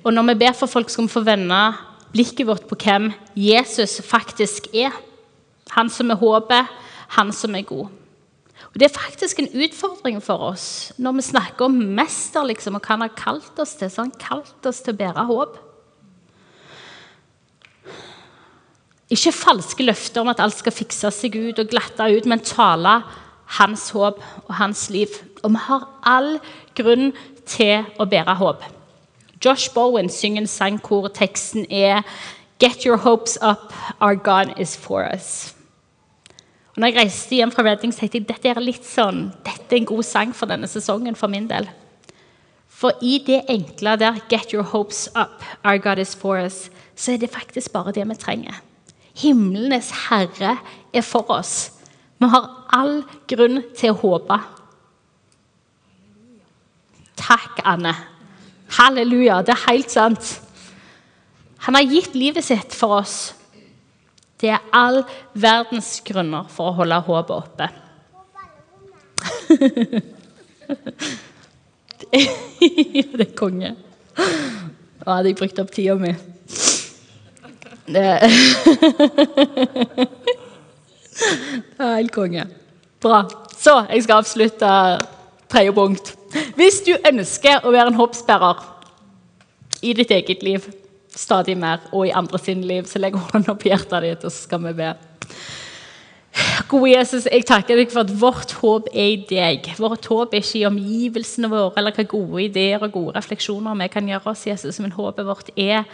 [0.05, 1.61] Og når vi ber for folk, skal vi få vende
[2.15, 4.95] blikket vårt på hvem Jesus faktisk er.
[5.77, 6.71] Han som er håpet,
[7.17, 7.89] han som er god.
[8.71, 12.85] Og Det er faktisk en utfordring for oss når vi snakker om mester liksom, og
[12.85, 13.91] hva han har kalt oss til.
[13.91, 15.59] Så han kalt oss til å bære håp.
[19.11, 23.01] Ikke falske løfter om at alt skal fikse seg ut og glatte ut, men tale
[23.59, 25.11] hans håp og hans liv.
[25.43, 26.37] Og vi har all
[26.79, 27.11] grunn
[27.43, 28.63] til å bære håp.
[29.45, 32.03] Josh Bowen synger en sang hvor teksten er
[32.61, 35.55] Get your hopes up, our God is for us.
[36.68, 39.80] Og når jeg reiste hjem fra Redding, tenkte jeg dette er litt sånn, dette er
[39.80, 41.70] en god sang for denne sesongen for min del.
[42.68, 47.12] For i det enkle der 'Get your hopes up, our God is for us', så
[47.12, 48.61] er det faktisk bare det vi trenger.
[49.14, 50.59] Himlenes Herre
[50.95, 51.72] er for oss.
[52.18, 54.41] Vi har all grunn til å håpe.
[57.16, 58.10] Takk, Anne.
[58.79, 59.43] Halleluja.
[59.43, 60.41] Det er helt sant.
[61.66, 63.35] Han har gitt livet sitt for oss.
[64.41, 65.03] Det er all
[65.37, 67.68] verdens grunner for å holde håpet oppe.
[72.11, 73.75] det er konge.
[75.01, 76.12] Nå hadde jeg brukt opp tida mi.
[77.91, 78.23] Det er
[81.97, 82.45] helt konge.
[83.03, 83.25] Bra.
[83.59, 84.71] Så jeg skal avslutte
[85.51, 86.20] tredje punkt.
[86.59, 88.61] Hvis du ønsker å være en hoppsperrer
[89.83, 90.66] i ditt eget liv
[91.16, 92.87] stadig mer, og i andre sin liv.
[92.87, 94.93] Så legg hånden opp i hjertet ditt, og så skal vi be.
[96.70, 99.66] Gode Jesus, jeg takker deg for at vårt håp er i deg.
[99.83, 103.89] Vårt håp er ikke i omgivelsene våre eller hva gode ideer og gode refleksjoner vi
[103.91, 105.89] kan gjøre oss, Jesus, men håpet vårt er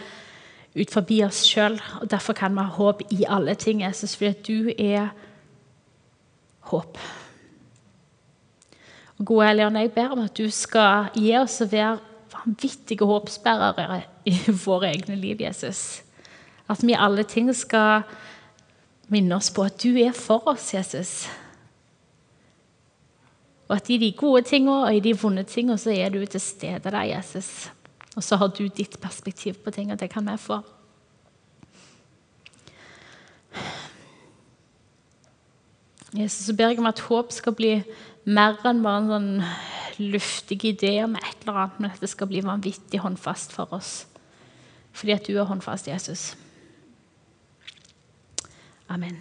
[0.77, 1.79] ut forbi oss sjøl.
[2.05, 5.09] Derfor kan vi ha håp i alle ting, Jesus, fordi du er
[6.69, 7.01] håp.
[9.17, 11.97] Gode Helligånd, jeg ber om at du skal gi oss å være
[12.35, 16.03] vanvittige håpsbærere i våre egne liv, Jesus.
[16.69, 18.05] At vi i alle ting skal
[19.09, 21.25] minne oss på at du er for oss, Jesus.
[23.67, 26.43] Og at i de gode tingene og i de vonde tingene så er du til
[26.43, 27.71] stede der, Jesus.
[28.15, 30.61] Og så har du ditt perspektiv på ting, og det kan vi få.
[36.13, 37.73] Jesus, så ber jeg om at håp skal bli
[38.27, 39.29] mer enn bare en sånn
[40.11, 44.05] luftig idé om et eller annet, men at det skal bli vanvittig håndfast for oss.
[44.97, 46.35] Fordi at du er håndfast, Jesus.
[48.89, 49.17] Amen.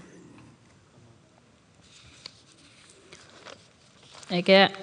[4.30, 4.74] Jeg er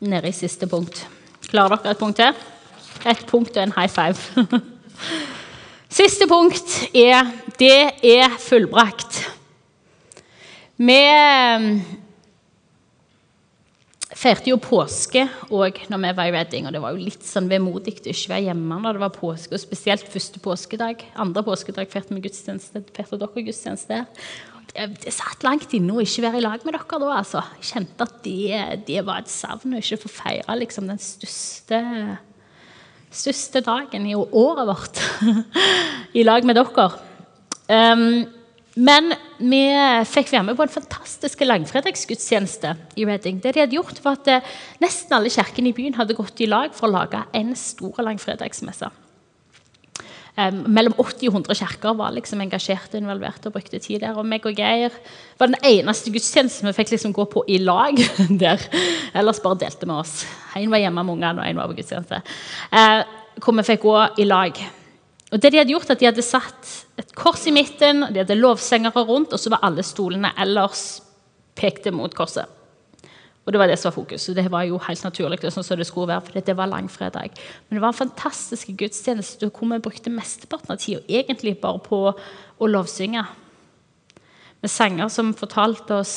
[0.00, 1.04] nede i siste punkt.
[1.46, 2.34] Klarer dere et punkt til?
[3.06, 4.46] Et punkt og en high five.
[5.94, 7.28] Siste punkt er
[7.60, 9.20] det er fullbrakt.
[10.76, 10.98] Vi
[14.24, 17.50] feirte jo påske òg når vi var i Reading, og det var jo litt sånn
[17.50, 21.04] vemodig å ikke være hjemme når det var påske, og spesielt første påskedag.
[21.20, 22.84] Andre påskedag feirte vi gudstjeneste.
[22.96, 24.02] Feirte dere gudstjeneste
[24.74, 27.10] det satt langt inne å ikke være i lag med dere da.
[27.20, 27.42] altså.
[27.60, 31.80] Jeg kjente at det, det var et savn å ikke få feire liksom, den største,
[33.14, 35.02] største dagen i året vårt
[36.18, 36.88] i lag med dere.
[37.70, 38.24] Um,
[38.74, 39.60] men vi
[40.10, 43.38] fikk være med på en fantastisk langfredagsgudstjeneste i Reading.
[43.42, 44.52] Det de hadde gjort var at eh,
[44.82, 48.90] Nesten alle kirkene i byen hadde gått i lag for å lage en stor langfredagsmesse.
[50.34, 54.16] Um, mellom 80 og 100 kirker var liksom engasjerte involverte og brukte tid der.
[54.18, 54.90] Og meg og Geir
[55.38, 58.00] var den eneste gudstjenesten vi fikk liksom gå på i lag
[58.42, 58.64] der.
[59.14, 60.24] Ellers bare delte med oss.
[60.58, 62.24] En var hjemme med ungene, og en var på gudstjeneste.
[62.74, 63.04] Uh,
[63.38, 64.58] hvor vi fikk gå i lag.
[65.34, 66.68] Og det De hadde gjort at de hadde satt
[67.00, 71.00] et kors i midten, de hadde lovsengere rundt, og så var alle stolene ellers
[71.58, 72.46] pekte mot korset.
[73.44, 74.28] Og det var det som var fokus.
[74.30, 77.34] Det var jo helt naturlig, det, sånn som det skulle være, for det var langfredag.
[77.66, 82.00] Men det var en fantastisk gudstjeneste hvor vi brukte mesteparten av tida egentlig bare på
[82.14, 83.26] å lovsynge.
[84.62, 86.16] Med sanger som fortalte oss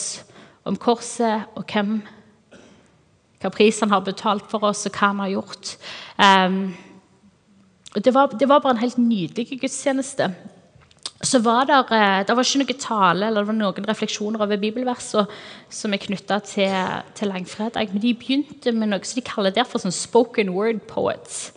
[0.67, 1.97] om korset og hvem
[3.41, 5.73] hva pris han har betalt for oss, og hva han har gjort.
[6.17, 6.61] Um,
[8.03, 10.31] det var, det var bare en helt nydelig gudstjeneste
[11.21, 14.59] så var det, eh, det var ikke noe tale eller det var noen refleksjoner over
[14.61, 15.25] bibelversene
[15.73, 16.75] som er knytta til,
[17.17, 17.89] til, langfredag.
[17.91, 21.51] Men de begynte med noe som de kaller derfor sånn spoken word poets.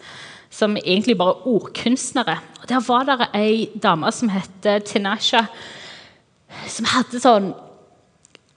[0.50, 2.38] Som egentlig bare er ordkunstnere.
[2.62, 5.44] Og Der var det ei dame som het Tinasha,
[6.66, 7.52] som hadde sånn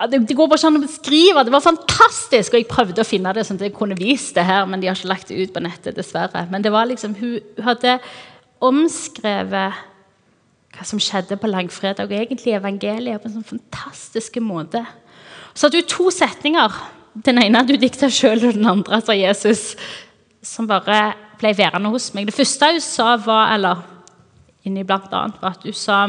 [0.02, 1.44] det, det, går bare ikke an å beskrive.
[1.46, 2.54] Det var fantastisk!
[2.54, 4.90] Og jeg prøvde å finne det sånn at jeg kunne vist det her, men de
[4.90, 6.46] har ikke lagt det ut på nettet, dessverre.
[6.52, 7.98] Men det var liksom, hun, hun hadde
[8.64, 9.84] omskrevet
[10.74, 14.82] hva som skjedde på langfredag, og egentlig evangeliet på en sånn fantastisk måte.
[15.54, 16.82] Så hadde hun to setninger.
[17.24, 19.76] Den ene du dikta sjøl, og den andre sa Jesus,
[20.44, 22.28] som bare ble værende hos meg.
[22.28, 23.84] Det første hun sa, var eller
[24.66, 26.04] inni blant annet, var at hun sa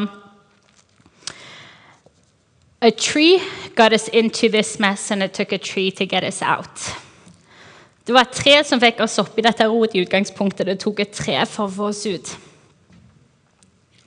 [2.85, 3.41] A tree
[3.74, 6.78] got us into this mess, and it took a tree to get us out.
[8.07, 10.66] Det var et tre som fikk oss opp i dette rotet i utgangspunktet.
[10.68, 12.35] Det tok et tre for å få oss ut.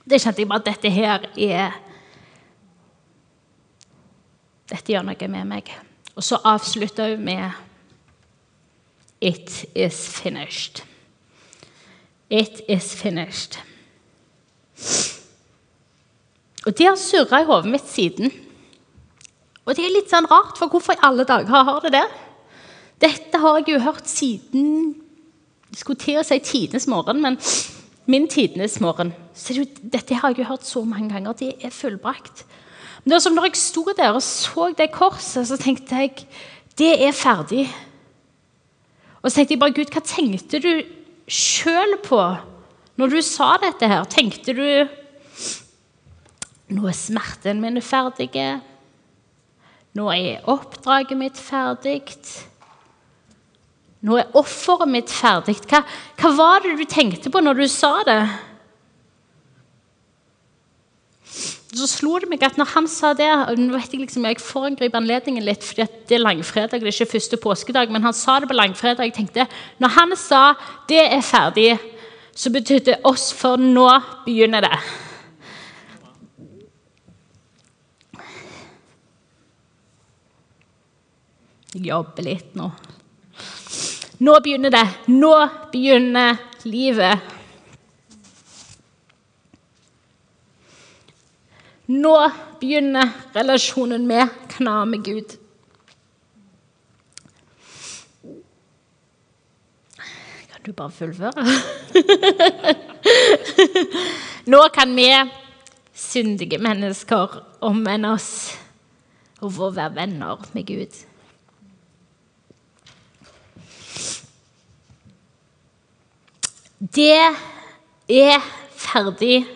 [0.06, 1.84] Det kjente jeg bare at dette her er
[4.68, 5.74] Dette gjør noe med meg.
[6.14, 7.50] Og så avslutter hun med
[9.20, 10.84] It is finished.
[12.30, 13.58] It is finished.
[16.66, 18.30] Og Det har surra i hodet mitt siden.
[19.68, 22.06] Og det er litt sånn rart, for hvorfor i alle dager har det det?
[23.04, 24.94] Dette har jeg jo hørt siden
[25.68, 27.36] Jeg skulle til å si tidenes morgen, men
[28.08, 29.12] min tidenes morgen.
[29.36, 29.52] Så
[29.82, 31.36] dette har jeg jo hørt så mange ganger.
[31.36, 32.46] Det er fullbrakt.
[33.02, 36.24] Men det var som når jeg sto der og så det korset, så tenkte jeg
[36.80, 37.66] det er ferdig.
[39.20, 40.72] Og så tenkte jeg bare Gud, hva tenkte du
[41.28, 42.22] sjøl på
[42.98, 44.08] når du sa dette her?
[44.08, 44.64] Tenkte du
[46.72, 48.32] nå er smerten min ferdig?
[49.98, 52.04] Nå er oppdraget mitt ferdig?
[54.06, 55.56] Nå er offeret mitt ferdig.
[55.66, 55.80] Hva,
[56.20, 58.20] hva, var det du tenkte på når du sa det?
[61.28, 64.40] Så slo det meg at når han sa det og nå vet Jeg liksom, jeg
[64.40, 68.38] foregriper anledningen litt, fordi det er langfredag, det er ikke første påskedag, men han sa
[68.38, 69.10] det på langfredag.
[69.10, 69.46] Jeg tenkte,
[69.78, 70.54] Når han sa
[70.88, 71.78] 'det er ferdig',
[72.34, 73.90] så betydde 'oss, for nå
[74.24, 75.07] begynner det'.
[81.74, 82.70] Jeg jobber litt nå.
[84.24, 84.86] Nå begynner det.
[85.12, 85.32] Nå
[85.72, 87.34] begynner livet.
[91.88, 92.14] Nå
[92.60, 95.36] begynner relasjonen med kna med Gud.
[100.48, 101.46] Kan du bare fullføre?
[104.52, 105.08] Nå kan vi
[105.96, 108.32] syndige mennesker omvende oss
[109.40, 111.07] og få være venner med Gud.
[116.78, 117.10] Det
[118.08, 119.46] er ferdig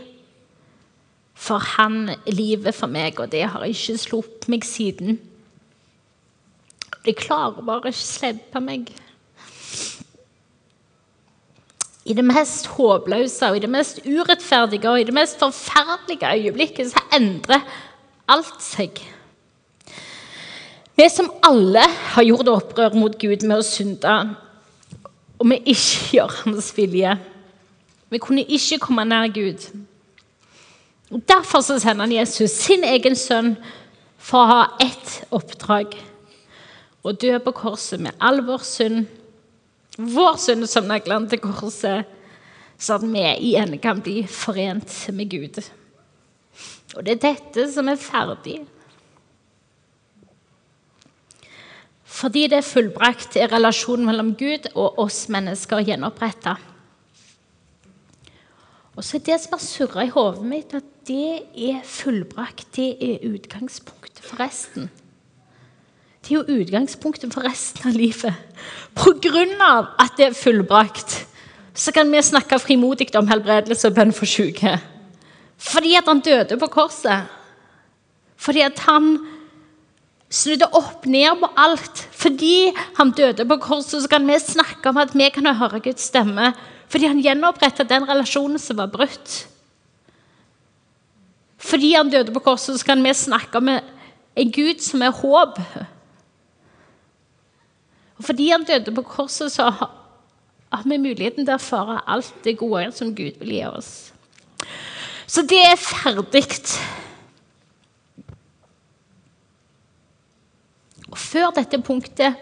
[1.38, 5.20] for han livet for meg, og det har ikke sluppet meg siden.
[7.06, 8.90] De klarer bare ikke slippe meg.
[12.02, 16.90] I det mest håpløse, og i det mest urettferdige og i det mest forferdelige øyeblikket
[16.90, 17.62] så endrer
[18.30, 18.98] alt seg.
[20.98, 24.16] Vi som alle har gjort opprør mot Gud med å synde,
[25.42, 27.16] og vi ikke gjør hans vilje.
[28.12, 29.64] Vi kunne ikke komme nær Gud.
[31.12, 33.56] Og Derfor så sender han Jesus, sin egen sønn,
[34.22, 35.96] for å ha ett oppdrag.
[37.02, 39.08] Å dø på korset med all vår synd,
[39.98, 42.06] vår synd som naglene til korset,
[42.78, 45.58] så at vi igjen kan bli forent med Gud.
[46.94, 48.60] Og det er dette som er ferdig.
[52.12, 56.58] Fordi det er fullbrakt, er relasjonen mellom Gud og oss mennesker gjenoppretta.
[58.92, 62.66] Og så er det som har surra i hodet mitt, at det er fullbrakt.
[62.76, 64.90] Det er utgangspunktet for resten.
[66.22, 68.36] Det er jo utgangspunktet for resten av livet.
[68.94, 71.22] På grunn av at det er fullbrakt,
[71.74, 74.76] så kan vi snakke frimodig om helbredelse og bønn for syke.
[75.56, 77.32] Fordi at han døde på korset.
[78.36, 79.14] Fordi at han
[80.32, 82.04] snudde opp ned på alt.
[82.16, 86.08] Fordi han døde på korset, så kan vi snakke om at vi kan høre Guds
[86.12, 86.52] stemme
[86.92, 89.46] fordi han gjenoppretta den relasjonen som var brutt.
[91.56, 95.56] Fordi han døde på korset, så kan vi snakke om en Gud som er håp.
[98.18, 102.58] Og fordi han døde på korset, så har vi muligheten til å erfare alt det
[102.60, 104.12] gode som Gud vil gi oss.
[105.24, 106.44] Så det er ferdig.
[111.12, 112.40] Og før dette punktet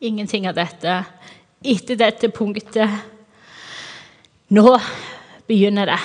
[0.00, 0.98] ingenting av dette
[1.60, 2.88] etter dette punktet.
[4.50, 4.74] Nå
[5.46, 6.00] begynner det.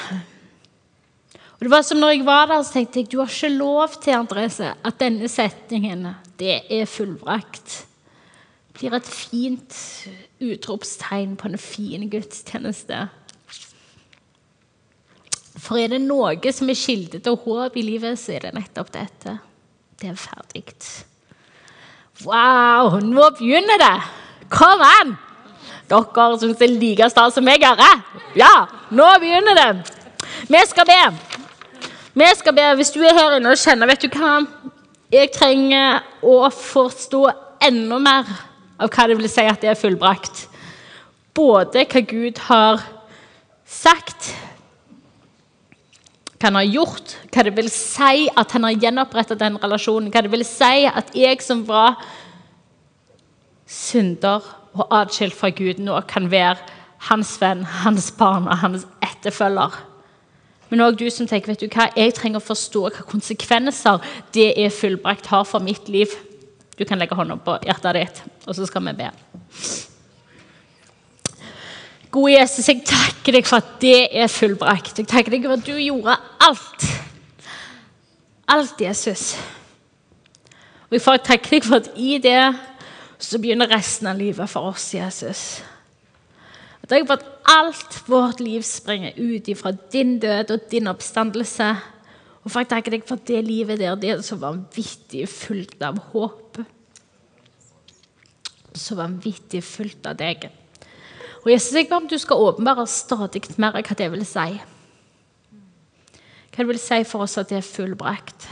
[1.55, 3.95] Og det var som når jeg var der, så tenkte jeg du har ikke lov
[4.03, 7.85] til Andrese, at denne setningen det er fullbrakt.
[8.75, 9.77] blir et fint
[10.43, 13.07] utropstegn på en fin gudstjeneste.
[15.55, 18.91] For er det noe som er kilde til håp i livet, så er det nettopp
[18.91, 19.39] dette.
[19.95, 20.75] Det er ferdig.
[22.23, 23.95] Wow, nå begynner det!
[24.49, 25.15] Kom an!
[25.89, 27.81] Dere syns det er like stas som jeg gjør.
[28.39, 28.53] Ja,
[28.95, 29.69] nå begynner det.
[30.47, 31.01] Vi skal be.
[32.15, 32.69] Vi skal be.
[32.79, 34.39] Hvis du er her inne og kjenner Vet du hva?
[35.13, 37.21] Jeg trenger å forstå
[37.67, 38.31] enda mer
[38.81, 40.47] av hva det vil si at det er fullbrakt.
[41.35, 42.81] Både hva Gud har
[43.67, 44.31] sagt,
[46.45, 50.21] hva han har gjort, hva det vil si at han har gjenopprettet den relasjonen, hva
[50.21, 51.97] det vil si at jeg som var
[53.65, 56.61] synder og atskilt fra Gud nå kan være
[57.09, 59.73] hans venn, hans barn og hans etterfølger.
[60.69, 64.05] Men òg du som tenker vet du hva, jeg trenger å forstå hva konsekvenser
[64.37, 66.13] det er fullbrakt har for mitt liv.
[66.77, 69.11] Du kan legge hånda på hjertet ditt, og så skal vi be.
[72.15, 75.01] Gode Jesus, jeg takker deg for at det er fullbrakt.
[75.01, 76.15] Jeg takker deg for at du gjorde
[76.47, 76.85] alt.
[78.55, 79.33] Alt, Jesus.
[80.87, 82.39] Og jeg får takke deg for at i det
[83.19, 85.43] så begynner resten av livet for oss, Jesus.
[86.85, 91.71] Jeg takker på at alt vårt liv springer ut fra din død og din oppstandelse.
[92.45, 95.83] Og for jeg takker deg for at det livet der, det er så vanvittig fullt
[95.83, 96.61] av håp.
[98.71, 100.47] Så vanvittig fullt av deg.
[101.45, 104.61] Og Jesus, jeg ber om du skal åpenbare stadig mer hva det vil si.
[106.49, 108.47] Hva det vil si for oss at det er fullbrakt.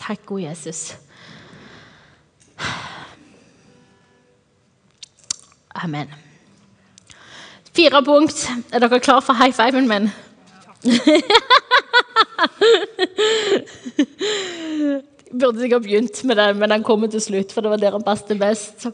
[0.00, 0.96] Takk, gode Jesus.
[5.74, 6.08] Amen.
[7.76, 8.48] Fire punkt.
[8.72, 10.10] Er dere klare for high fiven min?
[15.34, 17.52] Burde sikkert begynt med det, men den kommer til slutt.
[17.52, 18.86] for det var der han passet best.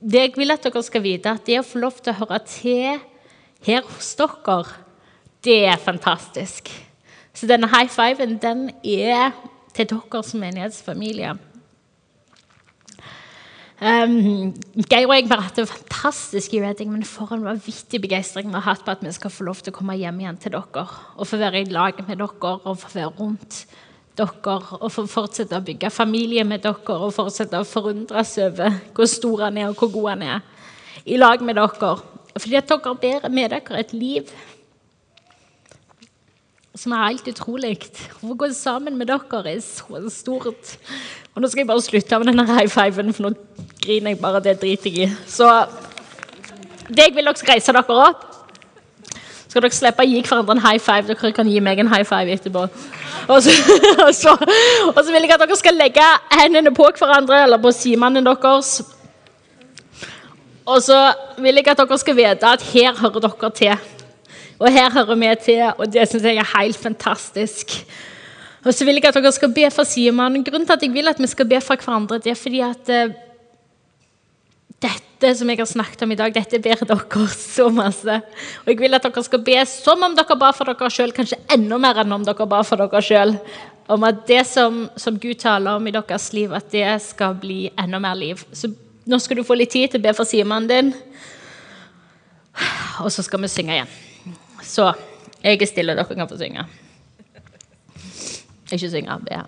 [0.00, 2.38] Det jeg vil at dere skal vite, at det å få lov til å høre
[2.48, 3.00] til
[3.66, 4.64] her hos dere,
[5.44, 6.70] det er fantastisk.
[7.34, 9.32] Så denne high fiven, den er
[9.74, 11.36] til dere som menighetsfamilie.
[13.82, 18.46] Um, Geir og jeg har hatt det fantastisk i Reading, men for en vanvittig begeistring
[18.46, 20.54] vi har hatt på at vi skal få lov til å komme hjem igjen til
[20.54, 23.64] dere og få være i lag med dere og få være rundt
[24.18, 29.10] dere og få fortsette å bygge familie med dere og fortsette å forundres over hvor
[29.10, 30.40] stor han er og hvor god han er.
[31.04, 31.94] I lag med dere.
[32.36, 34.32] Fordi at dere bærer med dere et liv
[36.74, 37.74] som er helt utrolig.
[38.24, 40.76] Å gå sammen med dere er så stort.
[41.32, 43.32] Og nå skal jeg bare slutte med denne high fiven, for nå
[43.82, 44.40] griner jeg bare.
[44.44, 45.16] Det driter jeg i.
[45.28, 45.48] Så
[46.88, 48.31] det jeg vil dere reise dere opp.
[49.52, 51.04] Skal dere slippe å gi hverandre en high five?
[51.10, 52.62] Dere kan gi meg en high five etterpå.
[53.28, 53.52] Og så,
[54.06, 54.32] og så,
[54.88, 58.70] og så vil jeg at dere skal legge hendene på hverandre, eller på simannen deres.
[60.64, 61.02] Og så
[61.36, 63.92] vil jeg at dere skal vite at her hører dere til.
[64.56, 67.76] Og her hører vi til, og det syns jeg er helt fantastisk.
[68.64, 70.40] Og så vil jeg at dere skal be for Simon.
[70.48, 72.88] Grunnen til at jeg vil at vi skal be for hverandre, det er fordi at
[72.88, 73.12] uh,
[74.82, 78.18] dette som jeg har snakket om i dag, dette ber dere så masse.
[78.64, 81.38] Og jeg vil at dere skal be som om dere ba for dere sjøl, kanskje
[81.54, 83.36] enda mer enn om dere ba for dere sjøl.
[83.92, 87.66] Om at det som, som, Gud taler om i deres liv, at det skal bli
[87.78, 88.42] enda mer liv.
[88.52, 88.70] Så
[89.06, 90.92] nå skal du få litt tid til å be for Simon din,
[93.02, 93.98] og så skal vi synge igjen.
[94.62, 94.92] Så
[95.42, 96.68] jeg er stille, dere kan få synge.
[98.72, 99.42] Ikke synge, be.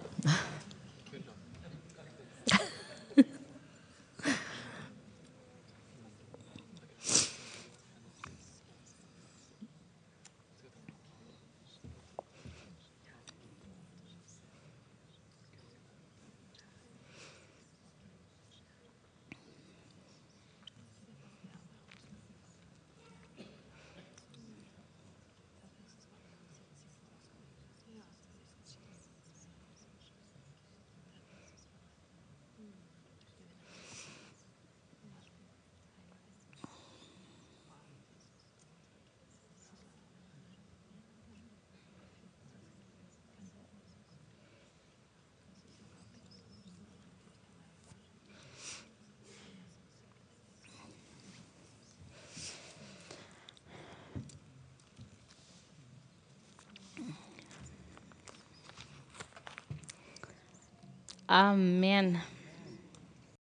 [61.34, 62.22] Amen.